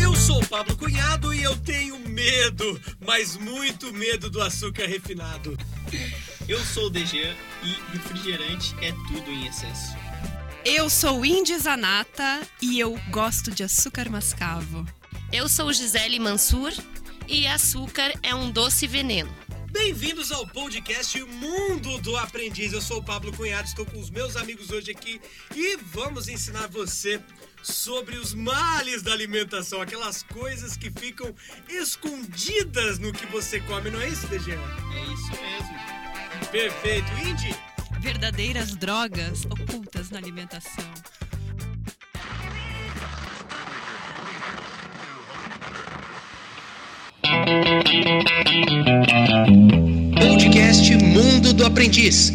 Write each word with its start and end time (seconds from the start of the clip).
Eu 0.00 0.14
sou 0.16 0.40
o 0.40 0.46
Pablo 0.46 0.76
Cunhado 0.76 1.32
e 1.34 1.42
eu 1.42 1.56
tenho 1.58 1.98
medo, 2.08 2.80
mas 3.00 3.36
muito 3.36 3.92
medo 3.92 4.30
do 4.30 4.40
açúcar 4.40 4.86
refinado. 4.86 5.56
Eu 6.48 6.58
sou 6.64 6.86
o 6.86 6.90
Dejan 6.90 7.34
e 7.62 7.92
refrigerante 7.92 8.74
é 8.80 8.92
tudo 9.08 9.30
em 9.30 9.46
excesso. 9.46 9.96
Eu 10.64 10.88
sou 10.88 11.24
Indy 11.24 11.58
Zanata 11.58 12.40
e 12.60 12.78
eu 12.78 12.98
gosto 13.10 13.50
de 13.50 13.64
açúcar 13.64 14.08
mascavo. 14.08 14.86
Eu 15.32 15.48
sou 15.48 15.72
Gisele 15.72 16.18
Mansur 16.18 16.72
e 17.26 17.46
açúcar 17.46 18.12
é 18.22 18.34
um 18.34 18.50
doce 18.50 18.86
veneno. 18.86 19.34
Bem-vindos 19.72 20.30
ao 20.30 20.46
podcast 20.46 21.18
Mundo 21.24 21.96
do 22.02 22.14
Aprendiz. 22.16 22.74
Eu 22.74 22.82
sou 22.82 22.98
o 22.98 23.02
Pablo 23.02 23.32
Cunhado, 23.34 23.66
estou 23.66 23.86
com 23.86 23.98
os 23.98 24.10
meus 24.10 24.36
amigos 24.36 24.70
hoje 24.70 24.90
aqui 24.90 25.18
e 25.56 25.78
vamos 25.78 26.28
ensinar 26.28 26.68
você 26.68 27.18
sobre 27.62 28.16
os 28.16 28.34
males 28.34 29.02
da 29.02 29.12
alimentação, 29.12 29.80
aquelas 29.80 30.22
coisas 30.22 30.76
que 30.76 30.90
ficam 30.90 31.34
escondidas 31.68 32.98
no 32.98 33.12
que 33.12 33.26
você 33.26 33.60
come, 33.60 33.90
não 33.90 34.00
é 34.00 34.08
isso, 34.08 34.26
DG? 34.26 34.52
É 34.52 35.12
isso 35.12 35.30
mesmo. 35.40 36.50
Perfeito. 36.50 37.10
Indy, 37.26 37.54
Verdadeiras 38.00 38.74
drogas 38.74 39.44
ocultas 39.46 40.10
na 40.10 40.18
alimentação. 40.18 40.92
podcast 50.18 50.96
Mundo 50.96 51.52
do 51.52 51.64
Aprendiz. 51.64 52.32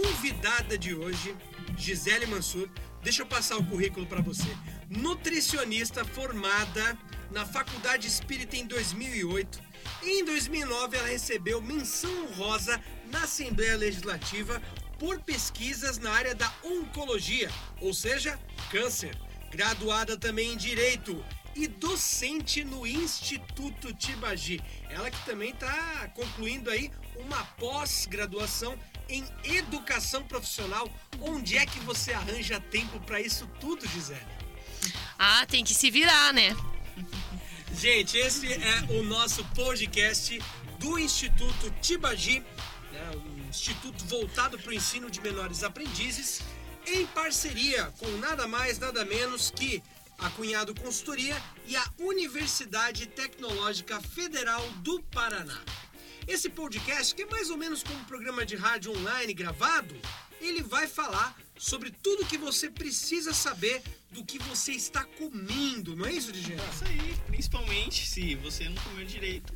Convidada 0.00 0.78
de 0.78 0.94
hoje, 0.94 1.36
Gisele 1.76 2.26
Mansur, 2.26 2.68
deixa 3.02 3.22
eu 3.22 3.26
passar 3.26 3.58
o 3.58 3.64
currículo 3.64 4.06
para 4.06 4.22
você. 4.22 4.48
Nutricionista 4.88 6.04
formada 6.04 6.98
na 7.30 7.44
Faculdade 7.44 8.06
Espírita 8.06 8.56
em 8.56 8.66
2008. 8.66 9.60
E 10.02 10.20
em 10.20 10.24
2009 10.24 10.96
ela 10.96 11.08
recebeu 11.08 11.60
menção 11.60 12.10
honrosa 12.24 12.82
na 13.10 13.24
Assembleia 13.24 13.76
Legislativa 13.76 14.60
por 14.98 15.20
pesquisas 15.20 15.98
na 15.98 16.10
área 16.10 16.34
da 16.34 16.50
oncologia, 16.62 17.50
ou 17.80 17.92
seja, 17.92 18.38
câncer. 18.70 19.14
Graduada 19.50 20.16
também 20.16 20.52
em 20.52 20.56
Direito 20.56 21.22
e 21.54 21.66
docente 21.66 22.64
no 22.64 22.86
Instituto 22.86 23.92
Tibagi. 23.92 24.60
Ela 24.88 25.10
que 25.10 25.24
também 25.26 25.50
está 25.50 26.08
concluindo 26.14 26.70
aí 26.70 26.90
uma 27.16 27.44
pós-graduação 27.58 28.78
em 29.10 29.24
educação 29.44 30.22
profissional. 30.24 30.88
Onde 31.20 31.58
é 31.58 31.66
que 31.66 31.78
você 31.80 32.12
arranja 32.12 32.60
tempo 32.60 32.98
para 33.00 33.20
isso 33.20 33.46
tudo, 33.60 33.86
Gisele? 33.86 34.20
Ah, 35.18 35.44
tem 35.46 35.62
que 35.64 35.74
se 35.74 35.90
virar, 35.90 36.32
né? 36.32 36.56
Gente, 37.74 38.16
esse 38.16 38.52
é 38.52 38.86
o 38.90 39.02
nosso 39.02 39.44
podcast 39.54 40.40
do 40.78 40.98
Instituto 40.98 41.70
Tibagi, 41.82 42.40
né, 42.92 43.10
um 43.14 43.48
instituto 43.48 44.04
voltado 44.06 44.58
para 44.58 44.70
o 44.70 44.74
ensino 44.74 45.10
de 45.10 45.20
menores 45.20 45.62
aprendizes, 45.62 46.40
em 46.86 47.06
parceria 47.06 47.92
com 47.98 48.08
nada 48.18 48.48
mais, 48.48 48.78
nada 48.78 49.04
menos 49.04 49.50
que 49.50 49.82
a 50.18 50.30
Cunhado 50.30 50.74
Consultoria 50.74 51.36
e 51.66 51.76
a 51.76 51.84
Universidade 51.98 53.06
Tecnológica 53.06 54.00
Federal 54.00 54.66
do 54.78 55.00
Paraná. 55.04 55.60
Esse 56.30 56.48
podcast, 56.48 57.12
que 57.12 57.22
é 57.22 57.26
mais 57.26 57.50
ou 57.50 57.56
menos 57.56 57.82
como 57.82 57.98
um 57.98 58.04
programa 58.04 58.46
de 58.46 58.54
rádio 58.54 58.96
online 58.96 59.34
gravado, 59.34 59.96
ele 60.40 60.62
vai 60.62 60.86
falar 60.86 61.36
sobre 61.58 61.90
tudo 61.90 62.24
que 62.24 62.38
você 62.38 62.70
precisa 62.70 63.34
saber 63.34 63.82
do 64.12 64.24
que 64.24 64.38
você 64.38 64.70
está 64.70 65.02
comendo, 65.02 65.96
não 65.96 66.06
é 66.06 66.12
isso, 66.12 66.30
DJ? 66.30 66.54
É 66.54 66.68
isso 66.72 66.84
aí, 66.84 67.16
principalmente 67.26 68.08
se 68.08 68.36
você 68.36 68.68
não 68.68 68.80
comer 68.84 69.06
direito. 69.06 69.52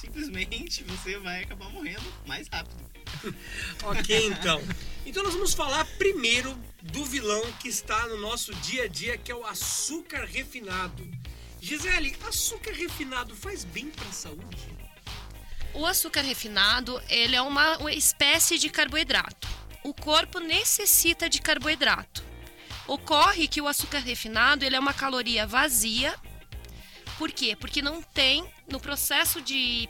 Simplesmente 0.00 0.82
você 0.84 1.18
vai 1.18 1.42
acabar 1.42 1.68
morrendo 1.68 2.10
mais 2.26 2.48
rápido. 2.48 2.82
Ok, 3.84 4.26
então. 4.26 4.62
Então 5.04 5.22
nós 5.22 5.34
vamos 5.34 5.52
falar 5.52 5.84
primeiro 5.98 6.58
do 6.82 7.04
vilão 7.04 7.42
que 7.60 7.68
está 7.68 8.08
no 8.08 8.16
nosso 8.16 8.54
dia 8.54 8.84
a 8.84 8.88
dia, 8.88 9.18
que 9.18 9.30
é 9.30 9.34
o 9.34 9.44
açúcar 9.44 10.24
refinado. 10.24 11.06
Gisele, 11.60 12.16
açúcar 12.26 12.72
refinado 12.72 13.36
faz 13.36 13.62
bem 13.64 13.90
para 13.90 14.08
a 14.08 14.12
saúde? 14.12 14.83
O 15.74 15.84
açúcar 15.86 16.22
refinado, 16.22 17.02
ele 17.08 17.34
é 17.34 17.42
uma, 17.42 17.78
uma 17.78 17.92
espécie 17.92 18.58
de 18.58 18.68
carboidrato. 18.68 19.48
O 19.82 19.92
corpo 19.92 20.38
necessita 20.38 21.28
de 21.28 21.40
carboidrato. 21.40 22.22
Ocorre 22.86 23.48
que 23.48 23.60
o 23.60 23.66
açúcar 23.66 23.98
refinado, 23.98 24.64
ele 24.64 24.76
é 24.76 24.78
uma 24.78 24.94
caloria 24.94 25.46
vazia. 25.46 26.14
Por 27.18 27.30
quê? 27.32 27.56
Porque 27.56 27.82
não 27.82 28.02
tem 28.02 28.48
no 28.70 28.78
processo 28.78 29.40
de 29.40 29.88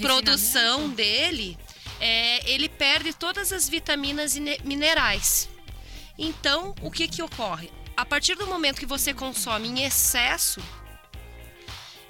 produção 0.00 0.88
dele, 0.90 1.58
é, 2.00 2.48
ele 2.50 2.68
perde 2.68 3.12
todas 3.12 3.52
as 3.52 3.68
vitaminas 3.68 4.36
e 4.36 4.40
ne- 4.40 4.58
minerais. 4.64 5.48
Então, 6.16 6.74
o 6.82 6.90
que 6.90 7.08
que 7.08 7.22
ocorre? 7.22 7.70
A 7.96 8.04
partir 8.04 8.36
do 8.36 8.46
momento 8.46 8.78
que 8.78 8.86
você 8.86 9.12
consome 9.12 9.68
em 9.68 9.84
excesso, 9.84 10.60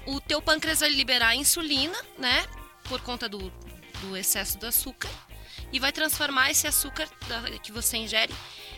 o 0.07 0.21
teu 0.21 0.43
pâncreas 0.43 0.81
vai 0.81 0.91
liberar 0.91 1.35
insulina, 1.35 1.99
né? 2.19 2.47
Por 2.89 3.01
conta 3.03 3.29
do, 3.29 3.51
do 4.01 4.17
excesso 4.17 4.59
do 4.59 4.67
açúcar. 4.67 5.11
E 5.73 5.79
vai 5.79 5.93
transformar 5.93 6.51
esse 6.51 6.67
açúcar 6.67 7.09
que 7.63 7.71
você 7.73 7.97
ingere 7.99 8.35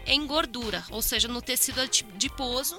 em 0.07 0.27
gordura, 0.27 0.85
ou 0.91 1.01
seja, 1.03 1.29
no 1.29 1.41
tecido 1.41 1.81
adi- 1.81 2.07
adiposo. 2.15 2.77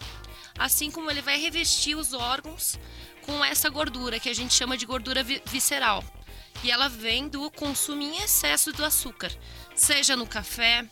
Assim 0.57 0.91
como 0.91 1.09
ele 1.09 1.21
vai 1.21 1.39
revestir 1.39 1.95
os 1.95 2.11
órgãos 2.13 2.77
com 3.21 3.43
essa 3.45 3.69
gordura, 3.69 4.19
que 4.19 4.27
a 4.29 4.33
gente 4.33 4.53
chama 4.53 4.77
de 4.77 4.85
gordura 4.85 5.23
vi- 5.23 5.41
visceral. 5.45 6.03
E 6.63 6.69
ela 6.69 6.89
vem 6.89 7.29
do 7.29 7.49
consumo 7.51 8.01
em 8.01 8.17
excesso 8.21 8.73
do 8.73 8.83
açúcar, 8.83 9.31
seja 9.73 10.15
no 10.17 10.27
café, 10.27 10.85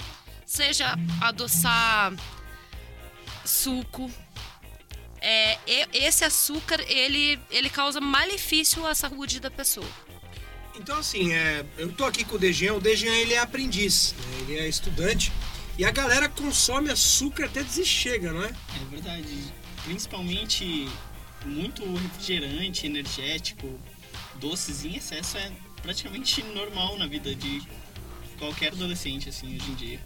seja 0.46 0.96
adoçar 1.22 2.14
suco. 3.44 4.10
É, 5.22 5.58
esse 5.92 6.24
açúcar 6.24 6.80
ele, 6.88 7.38
ele 7.52 7.70
causa 7.70 8.00
malefício 8.00 8.86
à 8.88 8.96
saúde 8.96 9.40
da 9.42 9.52
pessoa. 9.52 9.86
Então, 10.80 10.98
assim, 10.98 11.34
é, 11.34 11.66
eu 11.78 11.92
tô 11.92 12.06
aqui 12.06 12.24
com 12.24 12.36
o 12.36 12.40
Dejan. 12.40 12.74
O 12.74 12.80
Dejan, 12.80 13.14
ele 13.14 13.34
é 13.34 13.40
aprendiz, 13.40 14.16
né? 14.18 14.38
ele 14.42 14.60
é 14.60 14.68
estudante. 14.68 15.32
E 15.78 15.84
a 15.84 15.92
galera 15.92 16.30
consome 16.30 16.90
açúcar 16.90 17.46
até 17.46 17.62
dizer 17.62 17.86
chega, 17.86 18.32
não 18.32 18.44
é? 18.44 18.48
É 18.48 18.86
verdade. 18.90 19.44
Principalmente 19.84 20.88
muito 21.46 21.84
refrigerante, 21.96 22.86
energético, 22.86 23.80
doces 24.36 24.86
em 24.86 24.96
excesso 24.96 25.38
é 25.38 25.52
praticamente 25.82 26.44
normal 26.44 26.98
na 26.98 27.08
vida 27.08 27.36
de 27.36 27.62
qualquer 28.38 28.72
adolescente, 28.72 29.30
assim, 29.30 29.56
hoje 29.56 29.72
em 29.72 29.76
dia. 29.76 30.00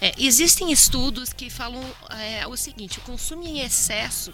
É, 0.00 0.12
existem 0.18 0.70
estudos 0.70 1.32
que 1.32 1.50
falam 1.50 1.84
é, 2.10 2.46
o 2.46 2.56
seguinte: 2.56 2.98
o 2.98 3.02
consumo 3.02 3.44
em 3.44 3.60
excesso, 3.60 4.32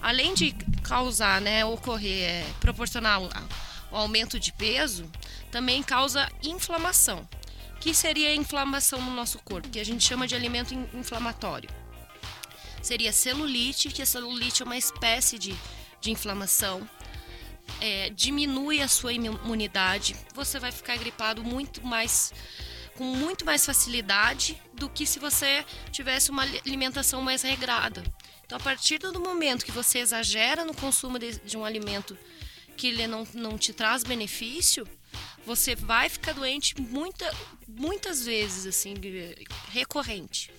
além 0.00 0.32
de 0.32 0.52
causar, 0.82 1.40
né, 1.40 1.64
ocorrer, 1.64 2.22
é, 2.22 2.46
proporcionar 2.60 3.20
o, 3.90 3.96
aumento 3.96 4.38
de 4.38 4.52
peso, 4.52 5.10
também 5.50 5.82
causa 5.82 6.30
inflamação. 6.42 7.28
Que 7.80 7.94
seria 7.94 8.30
a 8.30 8.34
inflamação 8.34 9.00
no 9.00 9.12
nosso 9.12 9.38
corpo, 9.38 9.68
que 9.68 9.78
a 9.78 9.84
gente 9.84 10.04
chama 10.04 10.26
de 10.26 10.34
alimento 10.34 10.74
in- 10.74 10.88
inflamatório. 10.94 11.70
Seria 12.82 13.12
celulite, 13.12 13.88
que 13.88 14.02
a 14.02 14.06
celulite 14.06 14.62
é 14.62 14.64
uma 14.64 14.76
espécie 14.76 15.38
de, 15.38 15.54
de 16.00 16.10
inflamação. 16.10 16.88
É, 17.80 18.10
diminui 18.10 18.80
a 18.80 18.88
sua 18.88 19.12
imunidade, 19.12 20.16
você 20.34 20.58
vai 20.58 20.72
ficar 20.72 20.96
gripado 20.96 21.44
muito 21.44 21.84
mais 21.86 22.32
com 22.96 23.04
muito 23.04 23.44
mais 23.44 23.64
facilidade 23.64 24.60
do 24.72 24.88
que 24.88 25.06
se 25.06 25.20
você 25.20 25.64
tivesse 25.92 26.30
uma 26.32 26.42
ali- 26.42 26.60
alimentação 26.66 27.22
mais 27.22 27.42
regrada. 27.42 28.02
Então, 28.44 28.58
a 28.58 28.60
partir 28.60 28.98
do 28.98 29.20
momento 29.20 29.64
que 29.64 29.70
você 29.70 30.00
exagera 30.00 30.64
no 30.64 30.74
consumo 30.74 31.16
de, 31.16 31.38
de 31.38 31.56
um 31.56 31.64
alimento 31.64 32.18
que 32.78 32.86
ele 32.86 33.06
não, 33.06 33.26
não 33.34 33.58
te 33.58 33.72
traz 33.72 34.04
benefício, 34.04 34.86
você 35.44 35.74
vai 35.74 36.08
ficar 36.08 36.32
doente 36.32 36.80
muita, 36.80 37.30
muitas 37.66 38.24
vezes, 38.24 38.66
assim, 38.66 38.94
recorrente. 39.70 40.50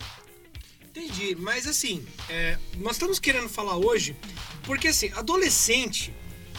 Entendi, 0.83 1.35
mas 1.35 1.65
assim, 1.65 2.05
é, 2.29 2.57
nós 2.77 2.93
estamos 2.93 3.19
querendo 3.19 3.47
falar 3.47 3.77
hoje 3.77 4.15
porque 4.63 4.89
assim, 4.89 5.11
adolescente, 5.15 6.13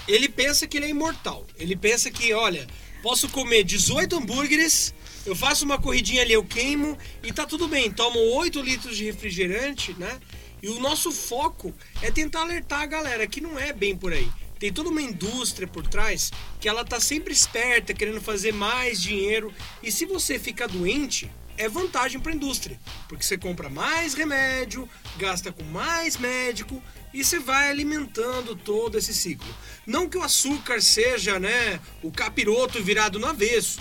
ele 0.08 0.28
pensa 0.28 0.66
que 0.66 0.76
ele 0.78 0.86
é 0.86 0.88
imortal. 0.88 1.46
Ele 1.58 1.76
pensa 1.76 2.10
que, 2.10 2.32
olha, 2.32 2.66
posso 3.02 3.28
comer 3.28 3.64
18 3.64 4.16
hambúrgueres, 4.16 4.94
eu 5.26 5.36
faço 5.36 5.64
uma 5.64 5.78
corridinha 5.78 6.22
ali, 6.22 6.32
eu 6.32 6.44
queimo 6.44 6.96
e 7.22 7.32
tá 7.32 7.44
tudo 7.44 7.68
bem. 7.68 7.90
Tomo 7.90 8.18
8 8.18 8.60
litros 8.62 8.96
de 8.96 9.04
refrigerante, 9.04 9.94
né? 9.98 10.18
E 10.62 10.68
o 10.68 10.80
nosso 10.80 11.12
foco 11.12 11.74
é 12.02 12.10
tentar 12.10 12.42
alertar 12.42 12.80
a 12.80 12.86
galera 12.86 13.26
que 13.26 13.40
não 13.40 13.58
é 13.58 13.72
bem 13.72 13.96
por 13.96 14.12
aí. 14.12 14.28
Tem 14.60 14.70
toda 14.70 14.90
uma 14.90 15.00
indústria 15.00 15.66
por 15.66 15.88
trás 15.88 16.30
que 16.60 16.68
ela 16.68 16.84
tá 16.84 17.00
sempre 17.00 17.32
esperta, 17.32 17.94
querendo 17.94 18.20
fazer 18.20 18.52
mais 18.52 19.00
dinheiro. 19.00 19.52
E 19.82 19.90
se 19.90 20.04
você 20.04 20.38
ficar 20.38 20.68
doente, 20.68 21.30
é 21.56 21.66
vantagem 21.66 22.20
para 22.20 22.30
a 22.30 22.34
indústria, 22.34 22.78
porque 23.08 23.24
você 23.24 23.38
compra 23.38 23.70
mais 23.70 24.12
remédio, 24.12 24.88
gasta 25.16 25.50
com 25.50 25.64
mais 25.64 26.18
médico 26.18 26.82
e 27.12 27.24
você 27.24 27.38
vai 27.38 27.70
alimentando 27.70 28.54
todo 28.54 28.98
esse 28.98 29.14
ciclo. 29.14 29.48
Não 29.86 30.08
que 30.08 30.18
o 30.18 30.22
açúcar 30.22 30.82
seja, 30.82 31.40
né, 31.40 31.80
o 32.02 32.12
capiroto 32.12 32.82
virado 32.82 33.18
no 33.18 33.26
avesso, 33.26 33.80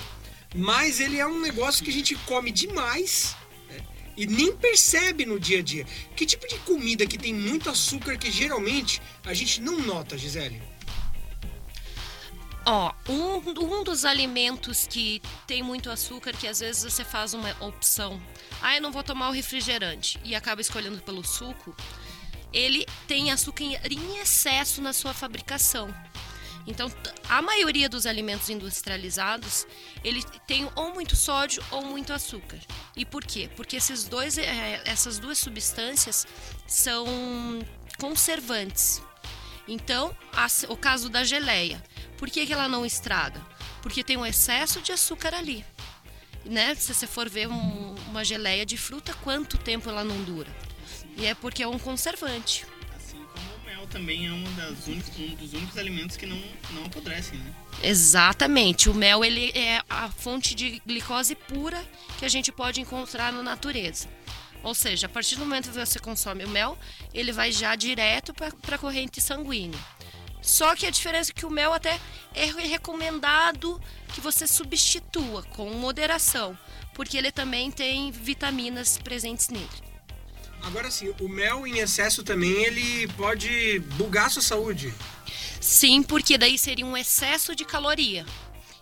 mas 0.56 1.02
ele 1.02 1.20
é 1.20 1.28
um 1.28 1.42
negócio 1.42 1.84
que 1.84 1.90
a 1.90 1.94
gente 1.94 2.16
come 2.26 2.52
demais 2.52 3.36
e 4.19 4.27
nem 4.27 4.54
percebe 4.54 5.25
no 5.25 5.39
dia 5.39 5.60
a 5.60 5.62
dia. 5.62 5.86
Que 6.13 6.25
tipo 6.25 6.45
de 6.45 6.60
comida 6.60 7.07
que 7.07 7.18
tem 7.18 7.33
muito 7.33 7.69
açúcar 7.69 8.18
que 8.18 8.30
geralmente 8.30 9.01
a 9.24 9.33
gente 9.33 9.62
não 9.62 9.80
nota, 9.80 10.18
Gisele? 10.18 10.62
Ó, 12.66 12.94
um, 13.07 13.80
um 13.80 13.81
dos 13.81 14.04
alimentos 14.04 14.86
que 14.86 15.21
tem 15.48 15.63
muito 15.63 15.89
açúcar, 15.89 16.33
que 16.33 16.48
às 16.48 16.60
vezes 16.60 16.83
você 16.83 17.06
faz 17.06 17.33
uma 17.33 17.56
opção, 17.62 18.21
ah, 18.62 18.75
eu 18.75 18.81
não 18.81 18.92
vou 18.92 19.04
tomar 19.04 19.30
o 19.30 19.31
refrigerante, 19.31 20.19
e 20.25 20.36
acaba 20.36 20.60
escolhendo 20.60 21.01
pelo 21.01 21.24
suco, 21.24 21.74
ele 22.51 22.86
tem 23.07 23.31
açúcar 23.31 23.63
em 23.63 24.19
excesso 24.19 24.81
na 24.81 24.92
sua 24.92 25.13
fabricação. 25.13 25.95
Então, 26.69 26.92
a 27.27 27.42
maioria 27.42 27.89
dos 27.89 28.06
alimentos 28.06 28.48
industrializados, 28.48 29.66
ele 30.04 30.24
tem 30.45 30.69
ou 30.75 30.94
muito 30.94 31.16
sódio 31.16 31.63
ou 31.71 31.83
muito 31.83 32.13
açúcar. 32.13 32.60
E 32.95 33.04
por 33.04 33.24
quê? 33.24 33.50
Porque 33.56 33.75
esses 33.75 34.04
dois, 34.04 34.38
é, 34.38 34.80
essas 34.86 35.18
duas 35.18 35.39
substâncias 35.39 36.27
são 36.68 37.07
conservantes. 37.98 39.01
Então, 39.68 40.16
o 40.68 40.77
caso 40.77 41.10
da 41.10 41.24
geleia. 41.24 41.83
Por 42.19 42.30
que, 42.30 42.45
que 42.45 42.54
ela 42.54 42.68
não 42.68 42.86
estraga? 42.86 43.42
Porque 43.81 44.04
tem 44.04 44.16
um 44.16 44.25
excesso 44.25 44.80
de 44.80 44.92
açúcar 44.92 45.33
ali. 45.33 45.66
Né? 46.45 46.75
Se 46.75 46.94
você 46.94 47.07
for 47.07 47.27
ver 47.27 47.48
um, 47.48 47.95
uma 48.10 48.24
geleia 48.24 48.66
de 48.66 48.77
fruta, 48.77 49.12
quanto 49.24 49.57
tempo 49.57 49.89
ela 49.89 50.04
não 50.04 50.21
dura? 50.24 50.50
E 51.18 51.25
é 51.25 51.33
porque 51.33 51.63
é 51.63 51.68
um 51.68 51.80
conservante. 51.80 52.66
Também 53.90 54.28
é 54.28 54.32
um, 54.32 54.44
únicos, 54.88 55.20
um 55.20 55.36
dos 55.36 55.54
únicos 55.54 55.78
alimentos 55.78 56.16
que 56.16 56.26
não, 56.26 56.42
não 56.72 56.86
apodrecem, 56.86 57.38
né? 57.40 57.54
Exatamente. 57.84 58.90
O 58.90 58.94
mel 58.94 59.26
ele 59.26 59.52
é 59.56 59.82
a 59.90 60.10
fonte 60.10 60.56
de 60.56 60.82
glicose 60.86 61.36
pura 61.36 61.84
que 62.18 62.26
a 62.26 62.30
gente 62.30 62.52
pode 62.52 62.80
encontrar 62.80 63.34
na 63.34 63.44
natureza. 63.44 64.08
Ou 64.64 64.76
seja, 64.76 65.08
a 65.08 65.10
partir 65.10 65.36
do 65.36 65.46
momento 65.46 65.70
que 65.72 65.78
você 65.78 66.00
consome 66.00 66.44
o 66.44 66.50
mel, 66.50 66.78
ele 67.14 67.32
vai 67.32 67.52
já 67.52 67.76
direto 67.76 68.34
para 68.34 68.76
a 68.76 68.80
corrente 68.80 69.22
sanguínea. 69.22 69.80
Só 70.42 70.76
que 70.76 70.86
a 70.86 70.90
diferença 70.90 71.32
é 71.32 71.34
que 71.34 71.46
o 71.46 71.50
mel 71.50 71.74
até 71.74 72.00
é 72.34 72.46
recomendado 72.46 73.82
que 74.14 74.22
você 74.22 74.48
substitua 74.48 75.44
com 75.44 75.70
moderação, 75.72 76.58
porque 76.94 77.18
ele 77.18 77.32
também 77.32 77.72
tem 77.72 78.12
vitaminas 78.12 78.98
presentes 78.98 79.50
nele. 79.50 79.89
Agora 80.64 80.92
sim, 80.92 81.14
o 81.20 81.28
mel 81.28 81.66
em 81.66 81.80
excesso 81.80 82.24
também 82.24 82.52
ele 82.64 83.08
pode 83.14 83.80
bugar 83.98 84.28
a 84.28 84.30
sua 84.30 84.42
saúde. 84.42 84.94
Sim, 85.60 86.04
porque 86.04 86.38
daí 86.38 86.58
seria 86.58 86.86
um 86.86 86.96
excesso 86.96 87.56
de 87.56 87.66
caloria. 87.66 88.26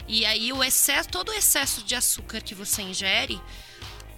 E 0.08 0.26
aí 0.26 0.54
o 0.54 0.64
excesso, 0.64 1.10
todo 1.10 1.30
o 1.30 1.34
excesso 1.34 1.84
de 1.84 1.96
açúcar 1.96 2.42
que 2.42 2.56
você 2.56 2.82
ingere, 2.82 3.42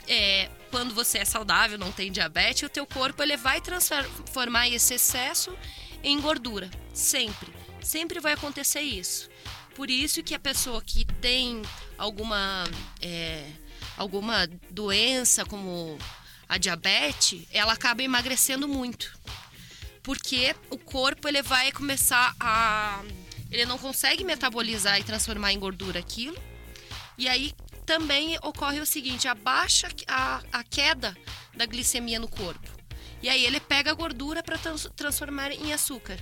é, 0.08 0.50
quando 0.72 0.94
você 0.94 1.20
é 1.20 1.26
saudável, 1.26 1.78
não 1.78 1.92
tem 1.92 2.12
diabetes, 2.12 2.64
o 2.64 2.70
teu 2.70 2.86
corpo 2.86 3.22
ele 3.22 3.38
vai 3.38 3.62
transformar 3.62 4.68
esse 4.70 4.94
excesso 4.96 5.56
em 6.04 6.20
gordura. 6.20 6.70
Sempre. 6.94 7.54
Sempre 7.82 8.20
vai 8.20 8.34
acontecer 8.34 8.82
isso. 8.82 9.30
Por 9.76 9.90
isso 9.90 10.22
que 10.22 10.36
a 10.36 10.40
pessoa 10.40 10.82
que 10.82 11.06
tem 11.06 11.62
alguma, 11.98 12.66
é, 13.02 13.46
alguma 13.98 14.48
doença, 14.70 15.46
como 15.46 15.98
a 16.50 16.57
diabetes, 16.57 17.48
ela 17.51 17.74
acaba 17.74 18.01
emagrecendo 18.01 18.68
muito. 18.68 19.16
Porque 20.01 20.56
o 20.72 20.78
corpo 20.80 21.28
ele 21.28 21.44
vai 21.44 21.72
começar 21.72 22.36
a. 22.40 23.04
Ele 23.51 23.66
não 23.66 23.78
consegue 23.78 24.24
metabolizar 24.24 25.00
e 25.00 25.04
transformar 25.04 25.54
em 25.54 25.60
gordura 25.60 26.00
aquilo. 26.00 26.38
E 27.18 27.30
aí 27.30 27.54
também 27.86 28.38
ocorre 28.42 28.80
o 28.80 28.86
seguinte: 28.86 29.28
abaixa 29.28 29.88
a, 30.07 30.42
a 30.51 30.63
queda 30.63 31.16
da 31.56 31.68
glicemia 31.68 32.19
no 32.19 32.28
corpo. 32.28 32.68
E 33.22 33.30
aí 33.30 33.45
ele 33.45 33.60
pega 33.60 33.92
a 33.92 33.94
gordura 33.94 34.42
para 34.42 34.57
trans 34.57 34.90
transformar 34.95 35.52
em 35.52 35.72
açúcar. 35.72 36.18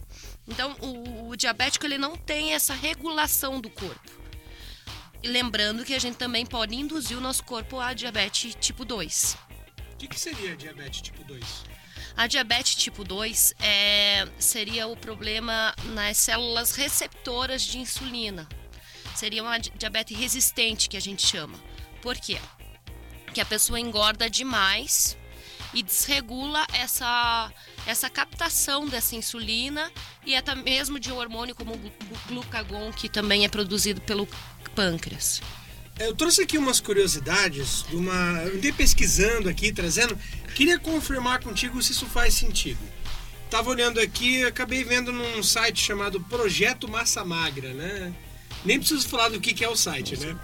Então 0.48 0.76
o, 0.82 1.30
o, 1.30 1.36
diabético 1.38 1.86
ele 1.86 1.98
não 1.98 2.18
tem 2.18 2.54
essa 2.54 2.74
regulação 2.74 3.62
do 3.62 3.70
corpo. 3.70 4.12
E 5.24 5.28
lembrando 5.28 5.86
que 5.86 5.94
a 5.94 6.00
gente 6.00 6.18
também 6.18 6.46
pode 6.46 6.76
induzir 6.76 7.18
o 7.18 7.22
nosso 7.22 7.44
corpo 7.44 7.80
a 7.80 7.94
diabetes 7.94 8.56
tipo 8.60 8.84
2. 8.84 9.47
O 9.98 10.00
que, 10.00 10.08
que 10.08 10.20
seria 10.20 10.56
diabetes 10.56 11.02
tipo 11.02 11.24
2? 11.24 11.44
A 12.16 12.28
diabetes 12.28 12.76
tipo 12.76 13.04
2 13.04 13.56
é, 13.60 14.28
seria 14.38 14.86
o 14.86 14.96
problema 14.96 15.74
nas 15.86 16.18
células 16.18 16.76
receptoras 16.76 17.64
de 17.64 17.80
insulina. 17.80 18.48
Seria 19.16 19.42
uma 19.42 19.58
diabetes 19.58 20.16
resistente 20.16 20.88
que 20.88 20.98
a 20.98 21.00
gente 21.00 21.26
chama. 21.26 21.60
Por 22.00 22.16
quê? 22.16 22.38
Que 23.34 23.42
a 23.42 23.46
pessoa 23.46 23.80
engorda 23.80 24.30
demais 24.30 25.18
e 25.74 25.82
desregula 25.82 26.68
essa, 26.74 27.52
essa 27.88 28.08
captação 28.08 28.86
dessa 28.86 29.16
insulina 29.16 29.92
e 30.24 30.36
até 30.36 30.54
mesmo 30.54 31.00
de 31.00 31.12
um 31.12 31.18
hormônio 31.18 31.56
como 31.56 31.74
o 31.74 31.92
glucagon, 32.28 32.94
que 32.94 33.10
também 33.10 33.46
é 33.46 33.50
produzido 33.50 34.00
pelo 34.02 34.28
pâncreas. 34.76 35.42
Eu 36.00 36.14
trouxe 36.14 36.44
aqui 36.44 36.58
umas 36.58 36.80
curiosidades, 36.80 37.84
uma, 37.92 38.44
eu 38.44 38.56
andei 38.56 38.72
pesquisando 38.72 39.50
aqui, 39.50 39.72
trazendo. 39.72 40.18
Queria 40.54 40.78
confirmar 40.80 41.42
contigo 41.42 41.82
se 41.82 41.92
isso 41.92 42.06
faz 42.06 42.36
sentido. 42.36 42.80
Tava 43.50 43.70
olhando 43.70 44.00
aqui, 44.00 44.44
acabei 44.44 44.84
vendo 44.84 45.12
num 45.12 45.42
site 45.42 45.84
chamado 45.84 46.20
Projeto 46.22 46.88
Massa 46.88 47.26
Magra, 47.26 47.74
né? 47.74 48.14
Nem 48.64 48.78
preciso 48.78 49.08
falar 49.08 49.30
do 49.30 49.40
que, 49.40 49.54
que 49.54 49.64
é 49.64 49.70
o 49.70 49.76
site, 49.76 50.18
né? 50.20 50.38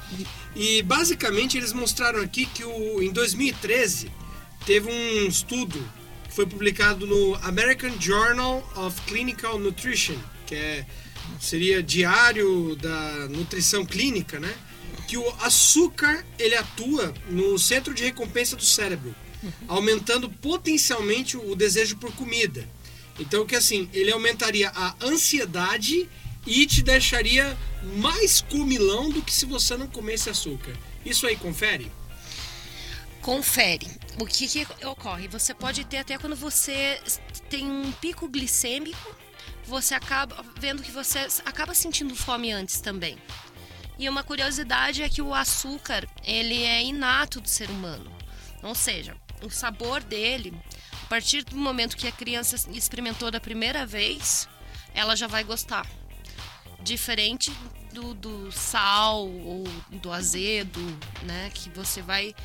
E 0.55 0.81
basicamente 0.81 1.57
eles 1.57 1.73
mostraram 1.73 2.21
aqui 2.21 2.45
que 2.45 2.63
o, 2.63 3.01
em 3.01 3.11
2013 3.11 4.11
teve 4.65 4.89
um 4.89 5.27
estudo 5.27 5.77
que 6.27 6.33
foi 6.33 6.47
publicado 6.47 7.05
no 7.05 7.35
American 7.43 7.91
Journal 7.99 8.67
of 8.75 8.99
Clinical 9.01 9.59
Nutrition, 9.59 10.17
que 10.47 10.55
é, 10.55 10.85
seria 11.39 11.83
diário 11.83 12.75
da 12.77 13.27
nutrição 13.29 13.85
clínica, 13.85 14.39
né? 14.39 14.53
Que 15.07 15.17
o 15.17 15.29
açúcar 15.41 16.25
ele 16.39 16.55
atua 16.55 17.13
no 17.29 17.57
centro 17.59 17.93
de 17.93 18.03
recompensa 18.03 18.55
do 18.55 18.63
cérebro, 18.63 19.15
aumentando 19.67 20.29
potencialmente 20.29 21.37
o 21.37 21.55
desejo 21.55 21.97
por 21.97 22.13
comida. 22.15 22.67
Então 23.19 23.45
que 23.45 23.55
assim, 23.55 23.89
ele 23.93 24.11
aumentaria 24.11 24.69
a 24.69 24.95
ansiedade 25.01 26.09
e 26.45 26.65
te 26.65 26.81
deixaria 26.81 27.57
mais 27.97 28.41
comilão 28.41 29.09
do 29.09 29.21
que 29.21 29.33
se 29.33 29.45
você 29.45 29.77
não 29.77 29.87
comesse 29.87 30.29
açúcar. 30.29 30.73
Isso 31.05 31.27
aí 31.27 31.35
confere? 31.35 31.91
Confere. 33.21 33.87
O 34.19 34.25
que, 34.25 34.47
que 34.47 34.67
ocorre? 34.85 35.27
Você 35.29 35.53
pode 35.53 35.85
ter 35.85 35.97
até 35.97 36.17
quando 36.17 36.35
você 36.35 36.99
tem 37.49 37.65
um 37.65 37.91
pico 37.93 38.27
glicêmico, 38.27 39.15
você 39.65 39.93
acaba 39.93 40.43
vendo 40.59 40.83
que 40.83 40.91
você 40.91 41.19
acaba 41.45 41.73
sentindo 41.73 42.15
fome 42.15 42.51
antes 42.51 42.81
também. 42.81 43.17
E 43.97 44.09
uma 44.09 44.23
curiosidade 44.23 45.03
é 45.03 45.09
que 45.09 45.21
o 45.21 45.33
açúcar, 45.33 46.07
ele 46.23 46.63
é 46.63 46.83
inato 46.83 47.39
do 47.39 47.47
ser 47.47 47.69
humano. 47.69 48.11
Ou 48.61 48.73
seja, 48.73 49.15
o 49.41 49.49
sabor 49.49 50.01
dele, 50.01 50.53
a 51.03 51.07
partir 51.07 51.43
do 51.43 51.55
momento 51.55 51.97
que 51.97 52.07
a 52.07 52.11
criança 52.11 52.55
experimentou 52.71 53.29
da 53.29 53.39
primeira 53.39 53.85
vez, 53.85 54.47
ela 54.93 55.15
já 55.15 55.27
vai 55.27 55.43
gostar. 55.43 55.85
Diferente 56.81 57.51
do, 57.93 58.13
do 58.13 58.51
sal 58.51 59.27
ou 59.27 59.63
do 59.91 60.11
azedo, 60.11 60.81
né? 61.23 61.49
Que 61.53 61.69
você 61.69 62.01
vai 62.01 62.35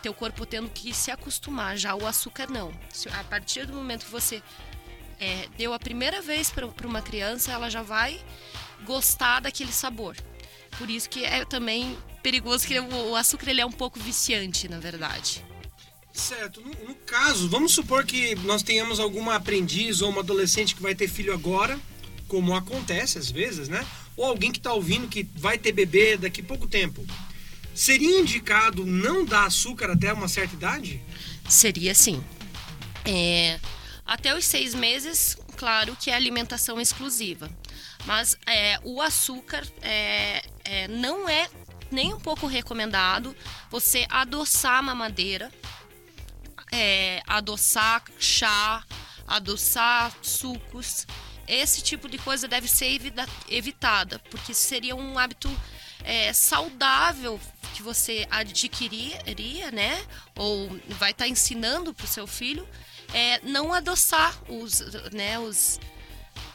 teu 0.00 0.14
corpo 0.14 0.46
tendo 0.46 0.68
que 0.70 0.92
se 0.94 1.10
acostumar. 1.10 1.76
Já 1.76 1.94
o 1.94 2.06
açúcar 2.06 2.48
não. 2.50 2.72
A 3.18 3.24
partir 3.24 3.66
do 3.66 3.72
momento 3.72 4.04
que 4.04 4.10
você 4.10 4.42
é, 5.18 5.48
deu 5.56 5.72
a 5.72 5.78
primeira 5.78 6.20
vez 6.20 6.50
para 6.50 6.66
uma 6.86 7.02
criança, 7.02 7.52
ela 7.52 7.70
já 7.70 7.82
vai 7.82 8.20
gostar 8.84 9.40
daquele 9.40 9.72
sabor. 9.72 10.16
Por 10.78 10.88
isso 10.90 11.08
que 11.08 11.24
é 11.24 11.44
também 11.44 11.96
perigoso 12.22 12.66
que 12.66 12.78
o, 12.78 13.16
açúcar 13.16 13.50
ele 13.50 13.60
é 13.60 13.66
um 13.66 13.72
pouco 13.72 13.98
viciante, 13.98 14.68
na 14.68 14.78
verdade. 14.78 15.44
Certo. 16.12 16.60
No, 16.60 16.70
no, 16.88 16.94
caso, 16.94 17.48
vamos 17.48 17.72
supor 17.72 18.04
que 18.04 18.34
nós 18.36 18.62
tenhamos 18.62 19.00
alguma 19.00 19.34
aprendiz 19.34 20.02
ou 20.02 20.10
uma 20.10 20.20
adolescente 20.20 20.74
que 20.74 20.82
vai 20.82 20.94
ter 20.94 21.08
filho 21.08 21.32
agora, 21.32 21.78
como 22.28 22.54
acontece 22.54 23.18
às 23.18 23.30
vezes, 23.30 23.68
né? 23.68 23.86
Ou 24.16 24.26
alguém 24.26 24.52
que 24.52 24.58
está 24.58 24.72
ouvindo 24.72 25.08
que 25.08 25.26
vai 25.34 25.56
ter 25.56 25.72
bebê 25.72 26.16
daqui 26.16 26.42
a 26.42 26.44
pouco 26.44 26.66
tempo. 26.66 27.04
Seria 27.74 28.20
indicado 28.20 28.84
não 28.84 29.24
dar 29.24 29.46
açúcar 29.46 29.90
até 29.90 30.12
uma 30.12 30.28
certa 30.28 30.54
idade? 30.54 31.00
Seria 31.48 31.94
sim. 31.94 32.22
É, 33.04 33.58
até 34.04 34.36
os 34.36 34.44
seis 34.44 34.74
meses, 34.74 35.38
claro 35.56 35.96
que 35.98 36.10
é 36.10 36.14
alimentação 36.14 36.78
exclusiva. 36.80 37.50
Mas 38.04 38.36
é, 38.46 38.78
o 38.82 39.00
açúcar 39.00 39.66
é, 39.80 40.44
é, 40.64 40.88
não 40.88 41.28
é 41.28 41.48
nem 41.90 42.12
um 42.12 42.18
pouco 42.20 42.46
recomendado 42.46 43.36
você 43.70 44.06
adoçar 44.08 44.78
a 44.78 44.82
mamadeira, 44.82 45.52
é, 46.72 47.22
adoçar 47.26 48.02
chá, 48.18 48.84
adoçar 49.26 50.12
sucos. 50.22 51.06
Esse 51.46 51.82
tipo 51.82 52.08
de 52.08 52.18
coisa 52.18 52.48
deve 52.48 52.66
ser 52.66 52.86
evita 52.86 53.26
evitada, 53.48 54.18
porque 54.30 54.54
seria 54.54 54.96
um 54.96 55.18
hábito 55.18 55.50
é, 56.04 56.32
saudável 56.32 57.38
que 57.74 57.82
você 57.82 58.26
adquiriria, 58.30 59.70
né? 59.70 60.04
Ou 60.36 60.68
vai 60.90 61.10
estar 61.10 61.24
tá 61.24 61.28
ensinando 61.28 61.92
para 61.92 62.04
o 62.04 62.08
seu 62.08 62.26
filho, 62.26 62.66
é, 63.12 63.40
não 63.40 63.72
adoçar 63.72 64.34
os, 64.48 64.80
né, 65.12 65.38
os, 65.38 65.78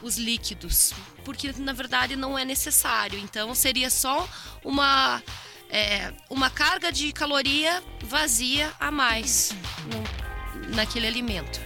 os 0.02 0.16
líquidos, 0.16 0.92
porque 1.24 1.52
na 1.56 1.72
verdade 1.72 2.16
não 2.16 2.38
é 2.38 2.44
necessário. 2.44 3.18
Então 3.18 3.54
seria 3.54 3.90
só 3.90 4.28
uma 4.64 5.22
é, 5.70 6.12
uma 6.30 6.50
carga 6.50 6.90
de 6.90 7.12
caloria 7.12 7.82
vazia 8.02 8.72
a 8.80 8.90
mais 8.90 9.52
no, 9.86 10.74
naquele 10.74 11.06
alimento. 11.06 11.60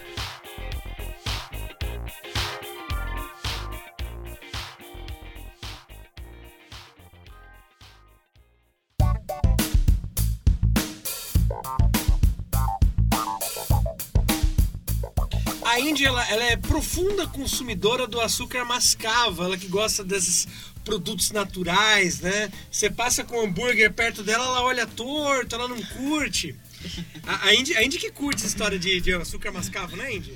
A 15.73 15.79
Índia 15.79 16.07
ela, 16.07 16.29
ela, 16.29 16.43
é 16.43 16.55
profunda 16.55 17.25
consumidora 17.25 18.05
do 18.05 18.21
açúcar 18.21 18.63
mascavo, 18.63 19.43
ela 19.43 19.57
que 19.57 19.67
gosta 19.67 20.03
desses 20.03 20.47
produtos 20.85 21.31
naturais, 21.31 22.19
né? 22.19 22.51
Você 22.69 22.89
passa 22.89 23.23
com 23.23 23.37
um 23.37 23.45
hambúrguer 23.45 23.91
perto 23.91 24.21
dela, 24.21 24.45
ela 24.45 24.61
olha 24.63 24.85
torto, 24.85 25.55
ela 25.55 25.67
não 25.67 25.81
curte. 25.81 26.55
A, 27.25 27.47
a, 27.47 27.55
Índia, 27.55 27.79
a 27.79 27.83
Índia 27.83 27.99
que 27.99 28.11
curte 28.11 28.41
essa 28.41 28.47
história 28.47 28.77
de, 28.77 29.01
de 29.01 29.13
açúcar 29.13 29.51
mascavo, 29.51 29.95
né, 29.95 30.15
Índia? 30.15 30.35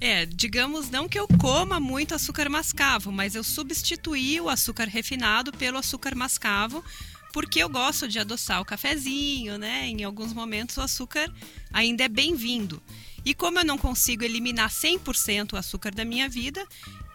É, 0.00 0.26
digamos 0.26 0.90
não 0.90 1.08
que 1.08 1.18
eu 1.18 1.26
coma 1.26 1.80
muito 1.80 2.14
açúcar 2.14 2.48
mascavo, 2.48 3.10
mas 3.10 3.34
eu 3.34 3.42
substituí 3.42 4.40
o 4.40 4.48
açúcar 4.48 4.86
refinado 4.86 5.52
pelo 5.52 5.78
açúcar 5.78 6.14
mascavo, 6.14 6.84
porque 7.32 7.60
eu 7.60 7.68
gosto 7.68 8.06
de 8.06 8.18
adoçar 8.18 8.60
o 8.60 8.64
cafezinho, 8.64 9.58
né? 9.58 9.86
Em 9.88 10.04
alguns 10.04 10.32
momentos 10.32 10.76
o 10.76 10.82
açúcar 10.82 11.32
ainda 11.72 12.04
é 12.04 12.08
bem-vindo. 12.08 12.80
E 13.24 13.34
como 13.34 13.58
eu 13.58 13.64
não 13.64 13.78
consigo 13.78 14.24
eliminar 14.24 14.70
100% 14.70 15.52
o 15.52 15.56
açúcar 15.56 15.94
da 15.94 16.04
minha 16.04 16.28
vida, 16.28 16.66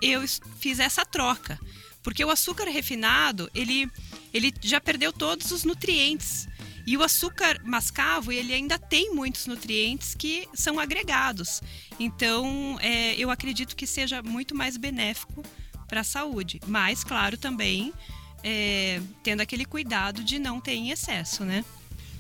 eu 0.02 0.22
fiz 0.60 0.80
essa 0.80 1.06
troca. 1.06 1.60
Porque 2.02 2.24
o 2.24 2.30
açúcar 2.30 2.66
refinado, 2.70 3.50
ele, 3.54 3.90
ele 4.34 4.54
já 4.62 4.80
perdeu 4.80 5.12
todos 5.12 5.52
os 5.52 5.64
nutrientes. 5.64 6.48
E 6.86 6.96
o 6.96 7.04
açúcar 7.04 7.60
mascavo, 7.66 8.32
ele 8.32 8.54
ainda 8.54 8.80
tem 8.80 9.14
muitos 9.14 9.46
nutrientes 9.46 10.16
que 10.16 10.48
são 10.54 10.80
agregados. 10.80 11.62
Então, 12.00 12.78
é, 12.82 13.14
eu 13.16 13.30
acredito 13.30 13.76
que 13.76 13.86
seja 13.86 14.24
muito 14.24 14.56
mais 14.56 14.78
benéfico 14.78 15.44
para 15.86 16.00
a 16.00 16.04
saúde. 16.06 16.62
Mas, 16.66 17.04
claro, 17.04 17.38
também 17.38 17.92
é, 18.42 19.02
tendo 19.22 19.42
aquele 19.42 19.66
cuidado 19.66 20.24
de 20.24 20.40
não 20.40 20.62
ter 20.62 20.76
em 20.76 20.92
excesso, 20.92 21.44
né? 21.44 21.66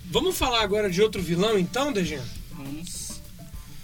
Vamos 0.05 0.37
falar 0.37 0.61
agora 0.61 0.89
de 0.89 1.01
outro 1.01 1.21
vilão, 1.21 1.57
então, 1.57 1.93
Dejan? 1.93 2.25
Vamos. 2.51 3.06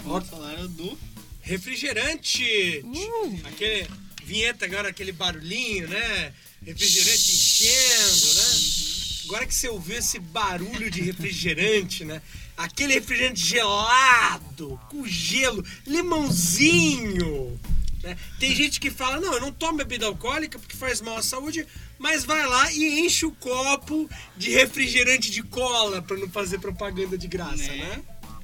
Vamos 0.04 0.30
falar 0.30 0.68
do 0.68 0.98
refrigerante. 1.42 2.82
Uh. 2.84 3.40
Aquele 3.46 3.88
vinheta 4.24 4.66
agora, 4.66 4.90
aquele 4.90 5.12
barulhinho, 5.12 5.88
né? 5.88 6.34
Refrigerante 6.66 7.32
enchendo, 7.32 8.34
né? 8.36 9.24
Agora 9.26 9.46
que 9.46 9.56
você 9.56 9.70
ouviu 9.70 9.98
esse 9.98 10.20
barulho 10.20 10.92
de 10.92 11.02
refrigerante, 11.02 12.04
né? 12.04 12.22
Aquele 12.58 12.94
refrigerante 12.94 13.40
gelado, 13.46 14.80
com 14.90 15.08
gelo, 15.08 15.66
limãozinho. 15.88 17.60
Né? 18.04 18.18
Tem 18.38 18.54
gente 18.54 18.80
que 18.80 18.92
fala, 18.92 19.20
não, 19.20 19.34
eu 19.34 19.42
não 19.42 19.52
tomo 19.52 19.78
bebida 19.78 20.06
alcoólica 20.06 20.60
porque 20.60 20.76
faz 20.76 21.00
mal 21.00 21.18
à 21.18 21.24
saúde, 21.24 21.66
mas 21.98 22.26
vai 22.26 22.46
lá 22.46 22.72
e 22.72 23.00
enche 23.00 23.26
o 23.26 23.32
copo 23.32 24.10
de 24.38 24.52
refrigerante 24.52 25.32
de 25.32 25.42
cola 25.42 26.02
para 26.02 26.18
não 26.18 26.30
fazer 26.30 26.60
propaganda 26.60 27.18
de 27.18 27.28
graça, 27.28 27.72
né? 27.72 27.78
né? 27.78 28.04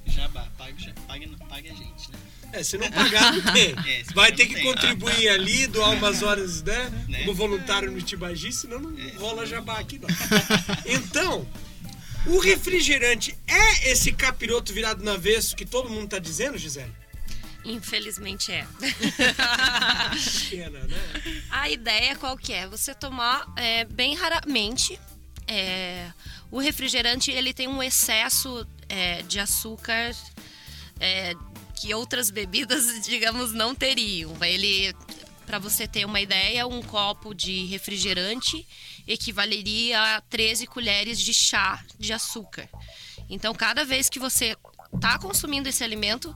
Jabá, 0.10 0.48
pague, 0.58 0.94
pague, 1.08 1.28
pague 1.48 1.70
a 1.70 1.74
gente, 1.74 2.12
né? 2.12 2.18
É, 2.52 2.64
se 2.64 2.78
não 2.78 2.90
pagar, 2.90 3.34
não 3.38 3.54
tem. 3.54 3.76
É, 3.88 4.04
Vai 4.14 4.32
ter 4.32 4.48
que 4.48 4.56
tem. 4.56 4.64
contribuir 4.64 5.30
ali, 5.30 5.68
doar 5.68 5.92
umas 5.92 6.24
horas, 6.24 6.64
né? 6.64 6.90
né? 7.08 7.20
Como 7.20 7.34
voluntário 7.34 7.92
no 7.92 8.02
Tibagi, 8.02 8.52
senão 8.52 8.80
não 8.80 9.00
é, 9.00 9.12
rola 9.18 9.46
jabá 9.46 9.80
aqui, 9.80 10.00
não. 10.00 10.10
Então, 10.86 11.48
o 12.26 12.40
refrigerante 12.40 13.38
é 13.48 13.92
esse 13.92 14.12
capiroto 14.12 14.74
virado 14.74 15.04
no 15.04 15.12
avesso 15.12 15.56
que 15.56 15.66
todo 15.66 15.90
mundo 15.90 16.10
tá 16.10 16.20
dizendo, 16.20 16.58
Gisele? 16.58 16.92
Infelizmente 17.64 18.52
é. 18.52 18.66
Pena, 20.50 20.80
né? 20.80 21.44
A 21.52 21.70
ideia 21.70 22.16
qual 22.16 22.38
que 22.38 22.54
é? 22.54 22.68
Você 22.68 22.94
tomar 22.94 23.46
é, 23.56 23.86
bem 23.86 24.16
raramente. 24.16 25.00
É, 25.46 26.12
o 26.52 26.60
refrigerante 26.60 27.32
ele 27.32 27.54
tem 27.54 27.68
um 27.68 27.82
excesso 27.82 28.66
é, 28.90 29.22
de 29.22 29.40
açúcar 29.40 30.16
é, 31.00 31.34
que 31.76 31.94
outras 31.94 32.30
bebidas, 32.30 33.02
digamos, 33.06 33.54
não 33.54 33.74
teriam. 33.74 34.36
Ele, 34.44 34.94
para 35.46 35.60
você 35.60 35.88
ter 35.88 36.06
uma 36.06 36.20
ideia, 36.20 36.68
um 36.68 36.82
copo 36.82 37.34
de 37.34 37.66
refrigerante 37.66 38.68
equivaleria 39.08 40.18
a 40.18 40.22
13 40.22 40.68
colheres 40.68 41.20
de 41.20 41.34
chá 41.34 41.84
de 41.98 42.12
açúcar. 42.12 42.70
Então, 43.30 43.54
cada 43.54 43.86
vez 43.86 44.10
que 44.10 44.20
você 44.20 44.58
está 44.94 45.18
consumindo 45.18 45.70
esse 45.70 45.84
alimento, 45.84 46.36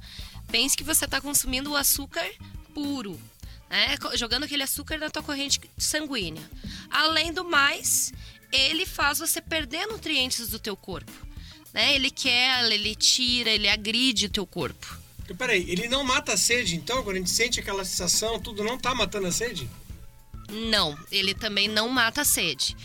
pense 0.50 0.77
que 0.77 0.83
você 0.83 1.05
está 1.05 1.19
consumindo 1.19 1.72
o 1.72 1.75
açúcar 1.75 2.27
puro, 2.74 3.19
né? 3.69 3.95
jogando 4.15 4.43
aquele 4.43 4.63
açúcar 4.63 4.98
na 4.98 5.10
tua 5.10 5.24
corrente 5.24 5.60
sanguínea. 5.77 6.43
Além 6.89 7.33
do 7.33 7.43
mais, 7.43 8.13
ele 8.51 8.86
faz 8.86 9.19
você 9.19 9.41
perder 9.41 9.88
nutrientes 9.88 10.50
do 10.50 10.60
teu 10.60 10.77
corpo 10.77 11.33
né? 11.74 11.96
Ele 11.96 12.12
quer, 12.12 12.72
ele 12.72 12.96
tira, 12.96 13.50
ele 13.50 13.68
agride 13.68 14.27
o 14.27 14.30
teu 14.30 14.46
corpo. 14.46 15.01
Peraí, 15.38 15.65
ele 15.70 15.88
não 15.88 16.03
mata 16.03 16.34
a 16.34 16.38
sede, 16.38 16.75
então? 16.75 17.01
Quando 17.03 17.15
a 17.15 17.20
gente 17.20 17.32
sente 17.32 17.60
aquela 17.60 17.84
sensação, 17.84 18.39
tudo 18.39 18.63
não 18.63 18.77
tá 18.77 18.94
matando 18.94 19.27
a 19.27 19.32
sede? 19.32 19.68
Não, 20.50 20.98
ele 21.12 21.34
também 21.34 21.68
não 21.68 21.89
mata 21.89 22.22
a 22.22 22.25
sede. 22.25 22.75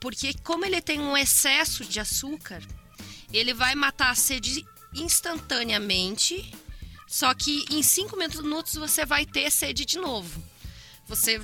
Porque 0.00 0.34
como 0.44 0.64
ele 0.64 0.80
tem 0.80 1.00
um 1.00 1.16
excesso 1.16 1.84
de 1.84 1.98
açúcar, 1.98 2.62
ele 3.32 3.54
vai 3.54 3.74
matar 3.74 4.10
a 4.10 4.14
sede 4.14 4.66
instantaneamente, 4.94 6.52
só 7.06 7.32
que 7.34 7.64
em 7.70 7.82
cinco 7.82 8.16
minutos 8.16 8.74
você 8.74 9.06
vai 9.06 9.24
ter 9.24 9.50
sede 9.50 9.84
de 9.84 9.98
novo. 9.98 10.42
Você 11.06 11.40